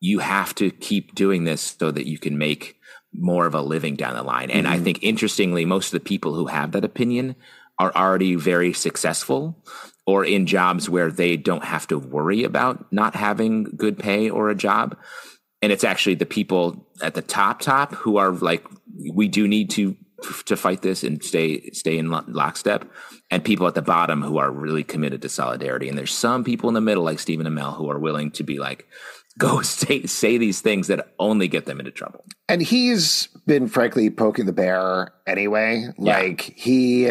you 0.00 0.20
have 0.20 0.54
to 0.56 0.70
keep 0.70 1.14
doing 1.14 1.44
this 1.44 1.76
so 1.78 1.90
that 1.90 2.06
you 2.06 2.18
can 2.18 2.38
make 2.38 2.76
more 3.12 3.46
of 3.46 3.54
a 3.54 3.62
living 3.62 3.96
down 3.96 4.14
the 4.14 4.22
line. 4.22 4.50
And 4.50 4.66
mm-hmm. 4.66 4.74
I 4.74 4.78
think 4.78 5.02
interestingly, 5.02 5.64
most 5.64 5.86
of 5.86 5.92
the 5.92 6.08
people 6.08 6.34
who 6.34 6.46
have 6.46 6.72
that 6.72 6.84
opinion 6.84 7.36
are 7.78 7.94
already 7.94 8.34
very 8.34 8.72
successful 8.72 9.62
or 10.06 10.24
in 10.24 10.46
jobs 10.46 10.88
where 10.88 11.10
they 11.10 11.36
don't 11.36 11.64
have 11.64 11.86
to 11.88 11.98
worry 11.98 12.44
about 12.44 12.90
not 12.92 13.14
having 13.14 13.64
good 13.64 13.98
pay 13.98 14.30
or 14.30 14.48
a 14.48 14.54
job. 14.54 14.96
And 15.62 15.72
it's 15.72 15.84
actually 15.84 16.14
the 16.16 16.26
people 16.26 16.86
at 17.02 17.14
the 17.14 17.22
top 17.22 17.60
top 17.60 17.94
who 17.94 18.18
are 18.18 18.32
like, 18.32 18.64
we 19.12 19.28
do 19.28 19.48
need 19.48 19.70
to 19.70 19.96
to 20.46 20.56
fight 20.56 20.82
this 20.82 21.04
and 21.04 21.22
stay 21.22 21.70
stay 21.70 21.98
in 21.98 22.10
lockstep, 22.10 22.90
and 23.30 23.44
people 23.44 23.66
at 23.66 23.74
the 23.74 23.82
bottom 23.82 24.22
who 24.22 24.38
are 24.38 24.50
really 24.50 24.84
committed 24.84 25.22
to 25.22 25.28
solidarity. 25.28 25.88
And 25.88 25.98
there's 25.98 26.14
some 26.14 26.44
people 26.44 26.68
in 26.68 26.74
the 26.74 26.80
middle, 26.80 27.04
like 27.04 27.18
Stephen 27.18 27.46
Amell, 27.46 27.76
who 27.76 27.90
are 27.90 27.98
willing 27.98 28.30
to 28.32 28.42
be 28.42 28.58
like, 28.58 28.86
go 29.38 29.60
say 29.62 30.06
say 30.06 30.38
these 30.38 30.60
things 30.60 30.86
that 30.88 31.12
only 31.18 31.48
get 31.48 31.66
them 31.66 31.78
into 31.78 31.90
trouble. 31.90 32.24
And 32.48 32.62
he's 32.62 33.28
been 33.46 33.68
frankly 33.68 34.10
poking 34.10 34.46
the 34.46 34.52
bear 34.52 35.12
anyway. 35.26 35.86
Yeah. 35.98 36.18
Like 36.18 36.40
he 36.40 37.10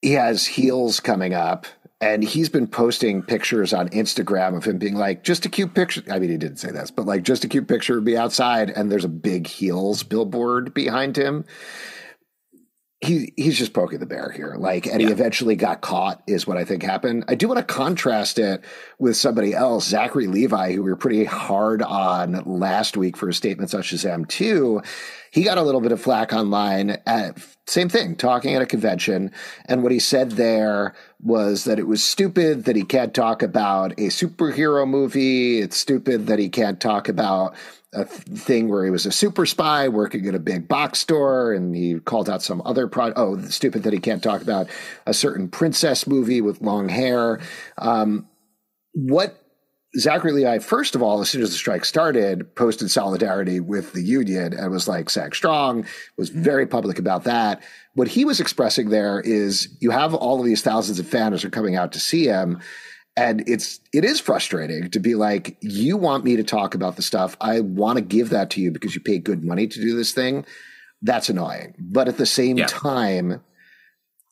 he 0.00 0.12
has 0.12 0.46
heels 0.46 1.00
coming 1.00 1.34
up 1.34 1.66
and 2.00 2.22
he's 2.22 2.48
been 2.48 2.66
posting 2.66 3.22
pictures 3.22 3.72
on 3.72 3.88
Instagram 3.88 4.56
of 4.56 4.64
him 4.64 4.78
being 4.78 4.94
like, 4.94 5.24
just 5.24 5.44
a 5.46 5.48
cute 5.48 5.74
picture. 5.74 6.02
I 6.10 6.18
mean, 6.18 6.30
he 6.30 6.36
didn't 6.36 6.58
say 6.58 6.70
this, 6.70 6.90
but 6.90 7.06
like, 7.06 7.22
just 7.22 7.44
a 7.44 7.48
cute 7.48 7.66
picture 7.66 7.98
of 7.98 8.04
me 8.04 8.16
outside, 8.16 8.70
and 8.70 8.90
there's 8.90 9.04
a 9.04 9.08
big 9.08 9.46
heels 9.46 10.02
billboard 10.02 10.72
behind 10.74 11.16
him 11.16 11.44
he 13.00 13.32
he's 13.36 13.56
just 13.56 13.72
poking 13.72 14.00
the 14.00 14.06
bear 14.06 14.30
here. 14.30 14.56
Like, 14.58 14.86
and 14.86 15.00
yeah. 15.00 15.08
he 15.08 15.12
eventually 15.12 15.54
got 15.54 15.80
caught, 15.82 16.22
is 16.26 16.46
what 16.46 16.56
I 16.56 16.64
think 16.64 16.82
happened. 16.82 17.24
I 17.28 17.36
do 17.36 17.46
want 17.46 17.58
to 17.58 17.64
contrast 17.64 18.38
it 18.38 18.64
with 18.98 19.16
somebody 19.16 19.54
else, 19.54 19.86
Zachary 19.86 20.26
Levi, 20.26 20.72
who 20.72 20.82
we 20.82 20.90
were 20.90 20.96
pretty 20.96 21.24
hard 21.24 21.80
on 21.82 22.42
last 22.44 22.96
week 22.96 23.16
for 23.16 23.28
his 23.28 23.36
statements 23.36 23.72
on 23.72 23.82
Shazam 23.82 24.26
2. 24.26 24.82
He 25.30 25.44
got 25.44 25.58
a 25.58 25.62
little 25.62 25.80
bit 25.80 25.92
of 25.92 26.00
flack 26.00 26.32
online 26.32 26.98
at 27.06 27.38
same 27.68 27.88
thing, 27.88 28.16
talking 28.16 28.54
at 28.54 28.62
a 28.62 28.66
convention. 28.66 29.30
And 29.66 29.82
what 29.82 29.92
he 29.92 30.00
said 30.00 30.32
there 30.32 30.94
was 31.20 31.64
that 31.64 31.78
it 31.78 31.86
was 31.86 32.02
stupid 32.02 32.64
that 32.64 32.76
he 32.76 32.82
can't 32.82 33.14
talk 33.14 33.42
about 33.42 33.92
a 33.92 34.08
superhero 34.08 34.88
movie. 34.88 35.60
It's 35.60 35.76
stupid 35.76 36.26
that 36.26 36.38
he 36.38 36.48
can't 36.48 36.80
talk 36.80 37.08
about 37.08 37.54
a 37.94 38.04
thing 38.04 38.68
where 38.68 38.84
he 38.84 38.90
was 38.90 39.06
a 39.06 39.12
super 39.12 39.46
spy 39.46 39.88
working 39.88 40.26
at 40.28 40.34
a 40.34 40.38
big 40.38 40.68
box 40.68 40.98
store 40.98 41.52
and 41.54 41.74
he 41.74 41.98
called 42.00 42.28
out 42.28 42.42
some 42.42 42.60
other 42.66 42.86
pro 42.86 43.12
oh 43.16 43.40
stupid 43.42 43.82
that 43.82 43.94
he 43.94 43.98
can't 43.98 44.22
talk 44.22 44.42
about 44.42 44.68
a 45.06 45.14
certain 45.14 45.48
princess 45.48 46.06
movie 46.06 46.42
with 46.42 46.60
long 46.60 46.88
hair 46.88 47.40
um, 47.78 48.28
what 48.92 49.42
Zachary 49.96 50.32
Levi, 50.32 50.58
first 50.58 50.94
of 50.94 51.02
all, 51.02 51.20
as 51.20 51.30
soon 51.30 51.42
as 51.42 51.50
the 51.50 51.56
strike 51.56 51.84
started, 51.84 52.54
posted 52.54 52.90
solidarity 52.90 53.58
with 53.58 53.94
the 53.94 54.02
union 54.02 54.52
and 54.52 54.70
was 54.70 54.86
like 54.86 55.08
SAG 55.08 55.34
strong, 55.34 55.86
was 56.18 56.28
very 56.28 56.66
public 56.66 56.98
about 56.98 57.24
that. 57.24 57.62
What 57.94 58.08
he 58.08 58.24
was 58.26 58.38
expressing 58.38 58.90
there 58.90 59.20
is 59.20 59.76
you 59.80 59.90
have 59.90 60.14
all 60.14 60.40
of 60.40 60.44
these 60.44 60.60
thousands 60.60 60.98
of 60.98 61.08
fans 61.08 61.40
who 61.40 61.48
are 61.48 61.50
coming 61.50 61.76
out 61.76 61.92
to 61.92 62.00
see 62.00 62.26
him 62.26 62.60
and 63.18 63.48
it's 63.48 63.80
it 63.92 64.04
is 64.04 64.20
frustrating 64.20 64.90
to 64.90 65.00
be 65.00 65.16
like 65.16 65.56
you 65.60 65.96
want 65.96 66.24
me 66.24 66.36
to 66.36 66.44
talk 66.44 66.74
about 66.74 66.94
the 66.94 67.02
stuff. 67.02 67.36
I 67.40 67.60
want 67.60 67.96
to 67.96 68.04
give 68.04 68.30
that 68.30 68.50
to 68.50 68.60
you 68.60 68.70
because 68.70 68.94
you 68.94 69.00
pay 69.00 69.18
good 69.18 69.44
money 69.44 69.66
to 69.66 69.80
do 69.80 69.96
this 69.96 70.12
thing. 70.12 70.46
That's 71.02 71.28
annoying. 71.28 71.74
But 71.78 72.06
at 72.08 72.16
the 72.16 72.26
same 72.26 72.58
yeah. 72.58 72.66
time 72.66 73.42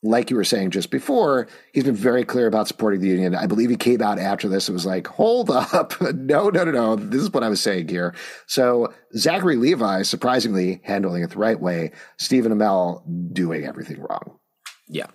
like 0.03 0.29
you 0.29 0.37
were 0.37 0.43
saying 0.45 0.71
just 0.71 0.89
before 0.89 1.47
he's 1.73 1.83
been 1.83 1.95
very 1.95 2.23
clear 2.23 2.47
about 2.47 2.67
supporting 2.67 3.01
the 3.01 3.07
union. 3.07 3.35
I 3.35 3.47
believe 3.47 3.69
he 3.69 3.75
came 3.75 4.01
out 4.01 4.19
after 4.19 4.47
this 4.47 4.69
and 4.69 4.73
was 4.73 4.85
like 4.85 5.07
hold 5.07 5.49
up. 5.49 5.93
No 6.13 6.49
no 6.49 6.63
no 6.63 6.71
no. 6.71 6.95
This 6.95 7.21
is 7.21 7.33
what 7.33 7.43
i 7.43 7.49
was 7.49 7.61
saying 7.61 7.89
here. 7.89 8.15
So 8.45 8.93
zachary 9.17 9.57
levi 9.57 10.03
surprisingly 10.03 10.79
handling 10.83 11.23
it 11.23 11.31
the 11.31 11.39
right 11.39 11.59
way. 11.59 11.91
Stephen 12.17 12.53
amell 12.53 13.03
doing 13.33 13.65
everything 13.65 13.99
wrong. 13.99 14.39
Yeah 14.87 15.07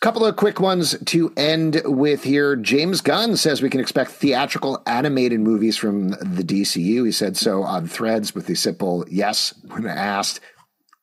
Couple 0.00 0.24
of 0.24 0.36
quick 0.36 0.60
ones 0.60 0.96
to 1.06 1.32
end 1.36 1.82
with 1.84 2.22
here. 2.22 2.54
James 2.54 3.00
Gunn 3.00 3.36
says 3.36 3.60
we 3.60 3.68
can 3.68 3.80
expect 3.80 4.12
theatrical 4.12 4.80
animated 4.86 5.40
movies 5.40 5.76
from 5.76 6.10
the 6.10 6.44
DCU. 6.44 7.04
He 7.04 7.10
said 7.10 7.36
so 7.36 7.64
on 7.64 7.88
threads 7.88 8.32
with 8.32 8.46
the 8.46 8.54
simple 8.54 9.04
yes 9.10 9.52
when 9.66 9.86
asked. 9.86 10.38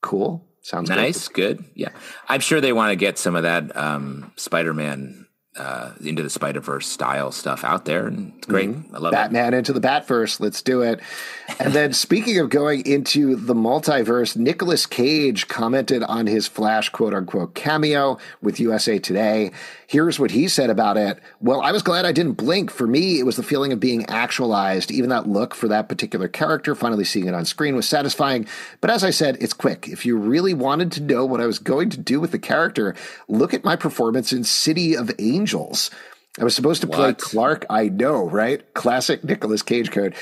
Cool. 0.01 0.47
Sounds 0.61 0.89
nice. 0.89 1.27
Good. 1.27 1.57
good. 1.57 1.65
Yeah. 1.75 1.89
I'm 2.29 2.39
sure 2.39 2.61
they 2.61 2.73
want 2.73 2.91
to 2.91 2.95
get 2.95 3.17
some 3.17 3.35
of 3.35 3.43
that 3.43 3.75
um, 3.75 4.31
Spider 4.37 4.73
Man 4.73 5.24
uh, 5.57 5.91
into 6.03 6.21
the 6.21 6.29
Spider 6.29 6.59
Verse 6.59 6.87
style 6.87 7.31
stuff 7.31 7.63
out 7.63 7.85
there, 7.85 8.07
and 8.07 8.33
it's 8.37 8.47
great. 8.47 8.69
Mm-hmm. 8.69 8.95
I 8.95 8.99
love 8.99 9.11
Batman 9.11 9.25
it. 9.25 9.33
Batman 9.33 9.53
into 9.53 9.73
the 9.73 9.79
Batverse. 9.79 10.39
Let's 10.39 10.61
do 10.61 10.81
it. 10.81 10.99
And 11.59 11.73
then, 11.73 11.93
speaking 12.05 12.39
of 12.39 12.49
going 12.49 12.85
into 12.85 13.35
the 13.35 13.53
multiverse, 13.53 14.35
Nicolas 14.35 14.85
Cage 14.85 15.47
commented 15.47 16.03
on 16.03 16.27
his 16.27 16.47
Flash 16.47 16.89
quote 16.89 17.13
unquote 17.13 17.55
cameo 17.55 18.17
with 18.41 18.59
USA 18.59 18.99
Today. 18.99 19.51
Here's 19.87 20.19
what 20.19 20.31
he 20.31 20.47
said 20.47 20.69
about 20.69 20.97
it. 20.97 21.19
Well, 21.39 21.61
I 21.61 21.71
was 21.71 21.83
glad 21.83 22.05
I 22.05 22.11
didn't 22.11 22.33
blink. 22.33 22.71
For 22.71 22.87
me, 22.87 23.19
it 23.19 23.23
was 23.25 23.35
the 23.35 23.43
feeling 23.43 23.71
of 23.71 23.79
being 23.79 24.05
actualized. 24.07 24.91
Even 24.91 25.09
that 25.11 25.27
look 25.27 25.53
for 25.53 25.67
that 25.67 25.87
particular 25.87 26.27
character, 26.27 26.75
finally 26.75 27.05
seeing 27.05 27.27
it 27.27 27.33
on 27.33 27.45
screen 27.45 27.75
was 27.75 27.87
satisfying. 27.87 28.47
But 28.81 28.89
as 28.89 29.03
I 29.03 29.11
said, 29.11 29.37
it's 29.39 29.53
quick. 29.53 29.87
If 29.87 30.05
you 30.05 30.17
really 30.17 30.53
wanted 30.53 30.91
to 30.93 31.03
know 31.03 31.25
what 31.25 31.39
I 31.39 31.45
was 31.45 31.59
going 31.59 31.91
to 31.91 31.97
do 31.97 32.19
with 32.19 32.31
the 32.31 32.39
character, 32.39 32.95
look 33.27 33.53
at 33.53 33.63
my 33.63 33.75
performance 33.75 34.33
in 34.33 34.43
City 34.43 34.97
of 34.97 35.11
Angels. 35.19 35.44
I 36.39 36.43
was 36.43 36.55
supposed 36.55 36.81
to 36.81 36.87
play 36.87 37.07
what? 37.07 37.17
Clark. 37.17 37.65
I 37.69 37.87
know, 37.87 38.27
right? 38.27 38.73
Classic 38.73 39.23
Nicolas 39.23 39.61
Cage 39.61 39.91
code. 39.91 40.15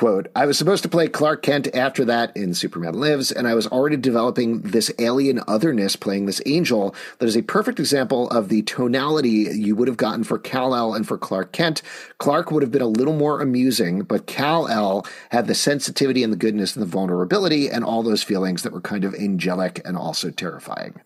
Quote, 0.00 0.28
I 0.34 0.46
was 0.46 0.56
supposed 0.56 0.82
to 0.84 0.88
play 0.88 1.08
Clark 1.08 1.42
Kent 1.42 1.74
after 1.74 2.06
that 2.06 2.34
in 2.34 2.54
Superman 2.54 2.94
Lives, 2.94 3.30
and 3.30 3.46
I 3.46 3.52
was 3.52 3.66
already 3.66 3.98
developing 3.98 4.62
this 4.62 4.90
alien 4.98 5.42
otherness 5.46 5.94
playing 5.94 6.24
this 6.24 6.40
angel 6.46 6.94
that 7.18 7.26
is 7.26 7.36
a 7.36 7.42
perfect 7.42 7.78
example 7.78 8.30
of 8.30 8.48
the 8.48 8.62
tonality 8.62 9.50
you 9.52 9.76
would 9.76 9.88
have 9.88 9.98
gotten 9.98 10.24
for 10.24 10.38
Kal-El 10.38 10.94
and 10.94 11.06
for 11.06 11.18
Clark 11.18 11.52
Kent. 11.52 11.82
Clark 12.16 12.50
would 12.50 12.62
have 12.62 12.72
been 12.72 12.80
a 12.80 12.86
little 12.86 13.12
more 13.12 13.42
amusing, 13.42 14.00
but 14.00 14.26
Kal-El 14.26 15.06
had 15.30 15.46
the 15.46 15.54
sensitivity 15.54 16.24
and 16.24 16.32
the 16.32 16.38
goodness 16.38 16.74
and 16.74 16.82
the 16.82 16.90
vulnerability 16.90 17.68
and 17.68 17.84
all 17.84 18.02
those 18.02 18.22
feelings 18.22 18.62
that 18.62 18.72
were 18.72 18.80
kind 18.80 19.04
of 19.04 19.14
angelic 19.14 19.82
and 19.84 19.98
also 19.98 20.30
terrifying. 20.30 20.98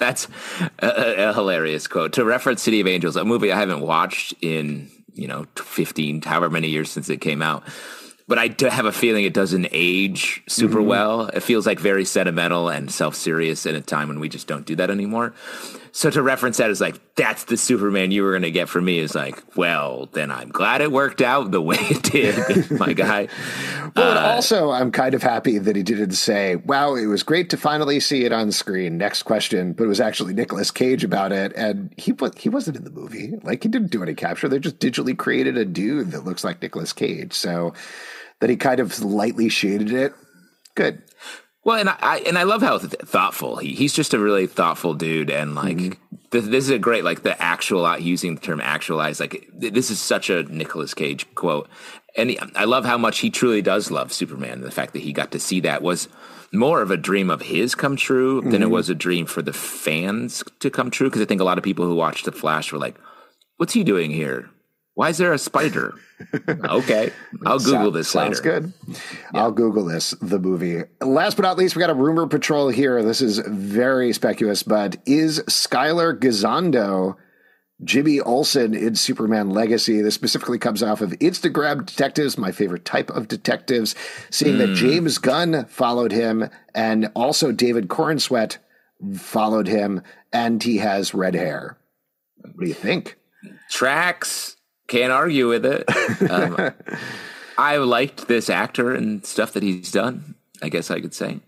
That's 0.00 0.26
a, 0.80 1.28
a 1.28 1.32
hilarious 1.34 1.86
quote. 1.86 2.14
To 2.14 2.24
reference 2.24 2.62
City 2.62 2.80
of 2.80 2.88
Angels, 2.88 3.14
a 3.14 3.24
movie 3.24 3.52
I 3.52 3.58
haven't 3.58 3.80
watched 3.80 4.34
in 4.42 4.90
you 5.14 5.28
know 5.28 5.46
15 5.56 6.22
however 6.22 6.50
many 6.50 6.68
years 6.68 6.90
since 6.90 7.08
it 7.10 7.20
came 7.20 7.42
out 7.42 7.64
but 8.30 8.38
I 8.38 8.46
do 8.46 8.66
have 8.66 8.86
a 8.86 8.92
feeling 8.92 9.24
it 9.24 9.34
doesn't 9.34 9.66
age 9.72 10.40
super 10.46 10.76
mm-hmm. 10.76 10.86
well. 10.86 11.26
It 11.26 11.42
feels 11.42 11.66
like 11.66 11.80
very 11.80 12.04
sentimental 12.04 12.68
and 12.68 12.88
self 12.88 13.16
serious 13.16 13.66
in 13.66 13.74
a 13.74 13.80
time 13.80 14.06
when 14.06 14.20
we 14.20 14.28
just 14.28 14.46
don't 14.46 14.64
do 14.64 14.76
that 14.76 14.88
anymore. 14.88 15.34
So 15.92 16.10
to 16.10 16.22
reference 16.22 16.58
that 16.58 16.70
is 16.70 16.80
like, 16.80 17.00
that's 17.16 17.44
the 17.44 17.56
Superman 17.56 18.10
you 18.10 18.22
were 18.22 18.30
going 18.30 18.42
to 18.42 18.50
get 18.50 18.68
for 18.68 18.80
me 18.80 18.98
is 18.98 19.14
like, 19.14 19.42
well, 19.56 20.08
then 20.12 20.30
I'm 20.30 20.50
glad 20.50 20.80
it 20.80 20.92
worked 20.92 21.20
out 21.20 21.50
the 21.50 21.60
way 21.60 21.76
it 21.78 22.02
did, 22.02 22.70
my 22.78 22.92
guy. 22.92 23.28
well, 23.96 24.18
uh, 24.18 24.34
also, 24.34 24.70
I'm 24.70 24.92
kind 24.92 25.14
of 25.14 25.22
happy 25.22 25.58
that 25.58 25.76
he 25.76 25.82
didn't 25.82 26.12
say, 26.12 26.56
wow, 26.56 26.94
it 26.94 27.06
was 27.06 27.22
great 27.22 27.50
to 27.50 27.56
finally 27.56 28.00
see 28.00 28.24
it 28.24 28.32
on 28.32 28.52
screen. 28.52 28.98
Next 28.98 29.24
question. 29.24 29.72
But 29.72 29.84
it 29.84 29.88
was 29.88 30.00
actually 30.00 30.34
Nicolas 30.34 30.70
Cage 30.70 31.04
about 31.04 31.32
it. 31.32 31.52
And 31.56 31.92
he, 31.96 32.14
he 32.36 32.48
wasn't 32.48 32.76
in 32.76 32.84
the 32.84 32.90
movie. 32.90 33.34
Like, 33.42 33.62
he 33.62 33.68
didn't 33.68 33.90
do 33.90 34.02
any 34.02 34.14
capture. 34.14 34.48
They 34.48 34.58
just 34.58 34.78
digitally 34.78 35.16
created 35.16 35.56
a 35.56 35.64
dude 35.64 36.12
that 36.12 36.24
looks 36.24 36.44
like 36.44 36.62
Nicolas 36.62 36.92
Cage. 36.92 37.32
So, 37.32 37.74
that 38.40 38.50
he 38.50 38.56
kind 38.56 38.80
of 38.80 39.02
lightly 39.02 39.48
shaded 39.48 39.92
it. 39.92 40.14
Good. 40.74 41.02
Well, 41.62 41.78
and 41.78 41.90
I 41.90 42.22
and 42.26 42.38
I 42.38 42.44
love 42.44 42.62
how 42.62 42.78
th- 42.78 42.92
thoughtful 43.02 43.56
he 43.56 43.74
he's 43.74 43.92
just 43.92 44.14
a 44.14 44.18
really 44.18 44.46
thoughtful 44.46 44.94
dude, 44.94 45.28
and 45.28 45.54
like 45.54 45.76
mm-hmm. 45.76 46.16
this, 46.30 46.46
this, 46.46 46.64
is 46.64 46.70
a 46.70 46.78
great 46.78 47.04
like 47.04 47.22
the 47.22 47.40
actual 47.40 47.84
uh, 47.84 47.98
using 47.98 48.34
the 48.34 48.40
term 48.40 48.62
actualize 48.62 49.20
like 49.20 49.50
this 49.52 49.90
is 49.90 50.00
such 50.00 50.30
a 50.30 50.44
Nicolas 50.44 50.94
Cage 50.94 51.26
quote, 51.34 51.68
and 52.16 52.30
he, 52.30 52.38
I 52.56 52.64
love 52.64 52.86
how 52.86 52.96
much 52.96 53.18
he 53.18 53.28
truly 53.28 53.60
does 53.60 53.90
love 53.90 54.10
Superman. 54.10 54.52
And 54.52 54.64
the 54.64 54.70
fact 54.70 54.94
that 54.94 55.02
he 55.02 55.12
got 55.12 55.32
to 55.32 55.38
see 55.38 55.60
that 55.60 55.82
was 55.82 56.08
more 56.50 56.80
of 56.80 56.90
a 56.90 56.96
dream 56.96 57.28
of 57.28 57.42
his 57.42 57.74
come 57.74 57.94
true 57.94 58.40
mm-hmm. 58.40 58.50
than 58.50 58.62
it 58.62 58.66
mm-hmm. 58.66 58.74
was 58.74 58.88
a 58.88 58.94
dream 58.94 59.26
for 59.26 59.42
the 59.42 59.52
fans 59.52 60.42
to 60.60 60.70
come 60.70 60.90
true. 60.90 61.08
Because 61.08 61.20
I 61.20 61.26
think 61.26 61.42
a 61.42 61.44
lot 61.44 61.58
of 61.58 61.64
people 61.64 61.84
who 61.84 61.94
watched 61.94 62.24
the 62.24 62.32
Flash 62.32 62.72
were 62.72 62.78
like, 62.78 62.96
"What's 63.58 63.74
he 63.74 63.84
doing 63.84 64.10
here? 64.10 64.48
Why 65.00 65.08
is 65.08 65.16
there 65.16 65.32
a 65.32 65.38
spider?" 65.38 65.94
okay, 66.34 67.10
I'll 67.46 67.58
Google 67.64 67.90
this 67.90 68.10
sounds 68.10 68.44
later. 68.44 68.60
good. 68.60 68.72
Yeah. 68.86 68.96
I'll 69.32 69.50
Google 69.50 69.86
this, 69.86 70.10
the 70.20 70.38
movie. 70.38 70.82
Last 71.00 71.38
but 71.38 71.44
not 71.44 71.56
least, 71.56 71.74
we 71.74 71.80
got 71.80 71.88
a 71.88 71.94
rumor 71.94 72.26
patrol 72.26 72.68
here. 72.68 73.02
This 73.02 73.22
is 73.22 73.38
very 73.38 74.12
speculative, 74.12 74.68
but 74.68 74.96
is 75.06 75.40
Skyler 75.48 76.14
Gisondo 76.18 77.16
Jimmy 77.82 78.20
Olsen 78.20 78.74
in 78.74 78.94
Superman 78.94 79.48
Legacy? 79.48 80.02
This 80.02 80.16
specifically 80.16 80.58
comes 80.58 80.82
off 80.82 81.00
of 81.00 81.12
Instagram 81.12 81.86
detectives, 81.86 82.36
my 82.36 82.52
favorite 82.52 82.84
type 82.84 83.08
of 83.08 83.26
detectives, 83.26 83.94
seeing 84.28 84.56
mm. 84.56 84.58
that 84.58 84.68
hmm. 84.68 84.74
James 84.74 85.16
Gunn 85.16 85.64
followed 85.64 86.12
him 86.12 86.50
and 86.74 87.10
also 87.16 87.52
David 87.52 87.88
Corenswet 87.88 88.58
followed 89.16 89.66
him, 89.66 90.02
and 90.30 90.62
he 90.62 90.76
has 90.76 91.14
red 91.14 91.32
hair. 91.32 91.78
What 92.36 92.60
do 92.60 92.68
you 92.68 92.74
think? 92.74 93.16
Tracks 93.70 94.56
can't 94.90 95.12
argue 95.12 95.48
with 95.48 95.64
it. 95.64 95.84
Um, 96.30 96.72
I 97.56 97.76
liked 97.78 98.28
this 98.28 98.50
actor 98.50 98.94
and 98.94 99.24
stuff 99.24 99.52
that 99.52 99.62
he's 99.62 99.90
done. 99.90 100.34
I 100.62 100.68
guess 100.68 100.90
I 100.90 101.00
could 101.00 101.14
say. 101.14 101.40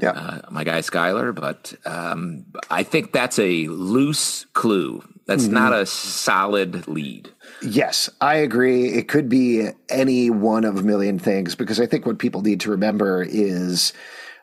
Yeah, 0.00 0.10
uh, 0.10 0.40
my 0.50 0.64
guy 0.64 0.78
Skyler, 0.78 1.34
but 1.34 1.74
um, 1.84 2.46
I 2.70 2.82
think 2.82 3.12
that's 3.12 3.38
a 3.38 3.66
loose 3.68 4.46
clue. 4.54 5.02
That's 5.26 5.44
mm-hmm. 5.44 5.54
not 5.54 5.72
a 5.72 5.86
solid 5.86 6.88
lead. 6.88 7.30
Yes, 7.62 8.08
I 8.20 8.36
agree. 8.36 8.88
It 8.88 9.08
could 9.08 9.28
be 9.28 9.68
any 9.88 10.30
one 10.30 10.64
of 10.64 10.78
a 10.78 10.82
million 10.82 11.18
things 11.18 11.54
because 11.54 11.80
I 11.80 11.86
think 11.86 12.06
what 12.06 12.18
people 12.18 12.42
need 12.42 12.60
to 12.60 12.70
remember 12.70 13.22
is 13.22 13.92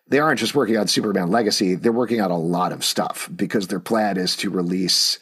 they 0.08 0.20
aren't 0.20 0.40
just 0.40 0.56
working 0.56 0.78
on 0.78 0.88
Superman 0.88 1.30
Legacy, 1.30 1.76
they're 1.76 1.92
working 1.92 2.22
on 2.22 2.32
a 2.32 2.38
lot 2.38 2.72
of 2.72 2.86
stuff 2.86 3.30
because 3.36 3.68
their 3.68 3.80
plan 3.80 4.18
is 4.18 4.36
to 4.38 4.50
release 4.50 5.20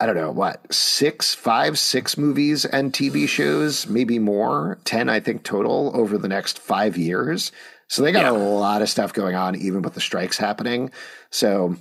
I 0.00 0.06
don't 0.06 0.16
know 0.16 0.30
what 0.30 0.72
six, 0.72 1.34
five, 1.34 1.78
six 1.78 2.16
movies 2.16 2.64
and 2.64 2.92
TV 2.92 3.28
shows, 3.28 3.86
maybe 3.86 4.18
more, 4.18 4.78
ten, 4.84 5.10
I 5.10 5.20
think 5.20 5.42
total 5.42 5.92
over 5.94 6.16
the 6.16 6.28
next 6.28 6.58
five 6.58 6.96
years. 6.96 7.52
So 7.88 8.02
they 8.02 8.12
got 8.12 8.22
yeah. 8.22 8.30
a 8.30 8.38
lot 8.38 8.82
of 8.82 8.88
stuff 8.88 9.12
going 9.12 9.34
on, 9.34 9.56
even 9.56 9.82
with 9.82 9.94
the 9.94 10.00
strikes 10.00 10.38
happening. 10.38 10.90
So 11.30 11.76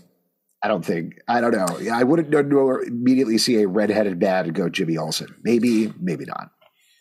I 0.62 0.68
don't 0.68 0.84
think 0.84 1.22
I 1.28 1.40
don't 1.40 1.54
know. 1.54 1.92
I 1.92 2.04
wouldn't 2.04 2.30
know, 2.30 2.82
immediately 2.82 3.38
see 3.38 3.62
a 3.62 3.68
redheaded 3.68 4.20
bad 4.20 4.46
and 4.46 4.54
go 4.56 4.68
Jimmy 4.68 4.98
Olsen. 4.98 5.34
Maybe, 5.44 5.94
maybe 6.00 6.26
not. 6.26 6.52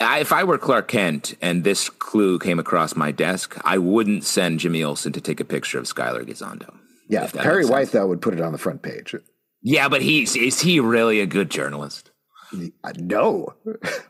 I, 0.00 0.20
if 0.20 0.32
I 0.32 0.44
were 0.44 0.58
Clark 0.58 0.86
Kent 0.86 1.34
and 1.42 1.64
this 1.64 1.88
clue 1.90 2.38
came 2.38 2.60
across 2.60 2.94
my 2.94 3.10
desk, 3.10 3.60
I 3.64 3.78
wouldn't 3.78 4.22
send 4.22 4.60
Jimmy 4.60 4.84
Olsen 4.84 5.12
to 5.12 5.20
take 5.20 5.40
a 5.40 5.44
picture 5.44 5.78
of 5.78 5.86
Skyler 5.86 6.24
Gisondo. 6.24 6.72
Yeah, 7.08 7.26
Perry 7.26 7.64
White 7.64 7.88
though 7.88 8.06
would 8.06 8.22
put 8.22 8.34
it 8.34 8.40
on 8.40 8.52
the 8.52 8.58
front 8.58 8.82
page. 8.82 9.16
Yeah, 9.62 9.88
but 9.88 10.02
he's 10.02 10.36
is 10.36 10.60
he 10.60 10.80
really 10.80 11.20
a 11.20 11.26
good 11.26 11.50
journalist? 11.50 12.10
Uh, 12.52 12.92
no, 12.96 13.52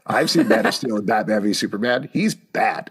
I've 0.07 0.31
seen 0.31 0.47
Man 0.49 0.67
of 0.67 0.75
Steel 0.75 0.97
and 0.97 1.07
Batman 1.07 1.43
v 1.43 1.53
Superman. 1.53 2.09
He's 2.13 2.35
bad. 2.35 2.91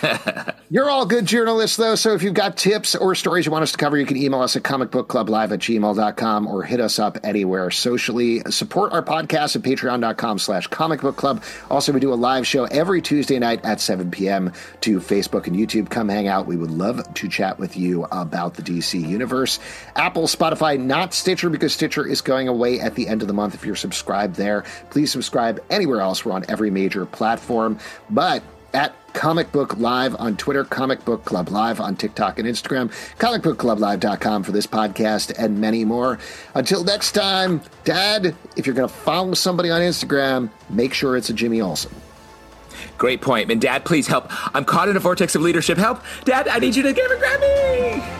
You're 0.70 0.88
all 0.88 1.04
good 1.04 1.26
journalists, 1.26 1.76
though. 1.76 1.96
So 1.96 2.14
if 2.14 2.22
you've 2.22 2.34
got 2.34 2.56
tips 2.56 2.94
or 2.94 3.14
stories 3.14 3.44
you 3.44 3.52
want 3.52 3.62
us 3.62 3.72
to 3.72 3.78
cover, 3.78 3.96
you 3.98 4.06
can 4.06 4.16
email 4.16 4.40
us 4.40 4.56
at 4.56 4.62
comicbookclublive 4.62 5.50
at 5.50 5.58
gmail.com 5.58 6.46
or 6.46 6.62
hit 6.62 6.80
us 6.80 6.98
up 6.98 7.18
anywhere 7.24 7.70
socially. 7.70 8.40
Support 8.48 8.92
our 8.92 9.02
podcast 9.02 9.56
at 9.56 9.62
patreon.com 9.62 10.38
slash 10.38 10.68
comicbookclub. 10.68 11.42
Also, 11.70 11.92
we 11.92 12.00
do 12.00 12.12
a 12.12 12.14
live 12.14 12.46
show 12.46 12.64
every 12.66 13.02
Tuesday 13.02 13.38
night 13.38 13.62
at 13.64 13.80
7 13.80 14.10
p.m. 14.10 14.52
to 14.80 15.00
Facebook 15.00 15.46
and 15.46 15.56
YouTube. 15.56 15.90
Come 15.90 16.08
hang 16.08 16.28
out. 16.28 16.46
We 16.46 16.56
would 16.56 16.70
love 16.70 17.12
to 17.14 17.28
chat 17.28 17.58
with 17.58 17.76
you 17.76 18.04
about 18.12 18.54
the 18.54 18.62
DC 18.62 19.06
universe. 19.06 19.58
Apple, 19.96 20.24
Spotify, 20.24 20.80
not 20.80 21.12
Stitcher, 21.12 21.50
because 21.50 21.74
Stitcher 21.74 22.06
is 22.06 22.20
going 22.20 22.48
away 22.48 22.80
at 22.80 22.94
the 22.94 23.08
end 23.08 23.22
of 23.22 23.28
the 23.28 23.34
month 23.34 23.54
if 23.54 23.66
you're 23.66 23.76
subscribed 23.76 24.36
there. 24.36 24.64
Please 24.90 25.10
subscribe 25.10 25.60
anywhere 25.70 26.00
else. 26.00 26.24
We're 26.24 26.32
on 26.32 26.44
every 26.48 26.70
major 26.70 27.06
platform. 27.06 27.78
But 28.08 28.42
at 28.72 28.94
Comic 29.12 29.50
Book 29.52 29.76
Live 29.78 30.14
on 30.16 30.36
Twitter, 30.36 30.64
Comic 30.64 31.04
Book 31.04 31.24
Club 31.24 31.50
Live 31.50 31.80
on 31.80 31.96
TikTok 31.96 32.38
and 32.38 32.46
Instagram, 32.48 32.92
comicbookclublive.com 33.18 34.42
for 34.42 34.52
this 34.52 34.66
podcast 34.66 35.36
and 35.38 35.60
many 35.60 35.84
more. 35.84 36.18
Until 36.54 36.84
next 36.84 37.12
time, 37.12 37.60
Dad, 37.84 38.34
if 38.56 38.66
you're 38.66 38.74
going 38.74 38.88
to 38.88 38.94
follow 38.94 39.34
somebody 39.34 39.70
on 39.70 39.80
Instagram, 39.80 40.50
make 40.68 40.94
sure 40.94 41.16
it's 41.16 41.30
a 41.30 41.34
Jimmy 41.34 41.60
Olsen. 41.60 41.92
Great 42.98 43.20
point. 43.20 43.50
And 43.50 43.60
Dad, 43.60 43.84
please 43.84 44.06
help. 44.06 44.26
I'm 44.54 44.64
caught 44.64 44.88
in 44.88 44.96
a 44.96 45.00
vortex 45.00 45.34
of 45.34 45.42
leadership. 45.42 45.78
Help. 45.78 46.02
Dad, 46.24 46.48
I 46.48 46.58
need 46.58 46.76
you 46.76 46.82
to 46.82 46.92
give 46.92 47.10
a 47.10 47.16
grab 47.16 47.40
me. 47.40 48.19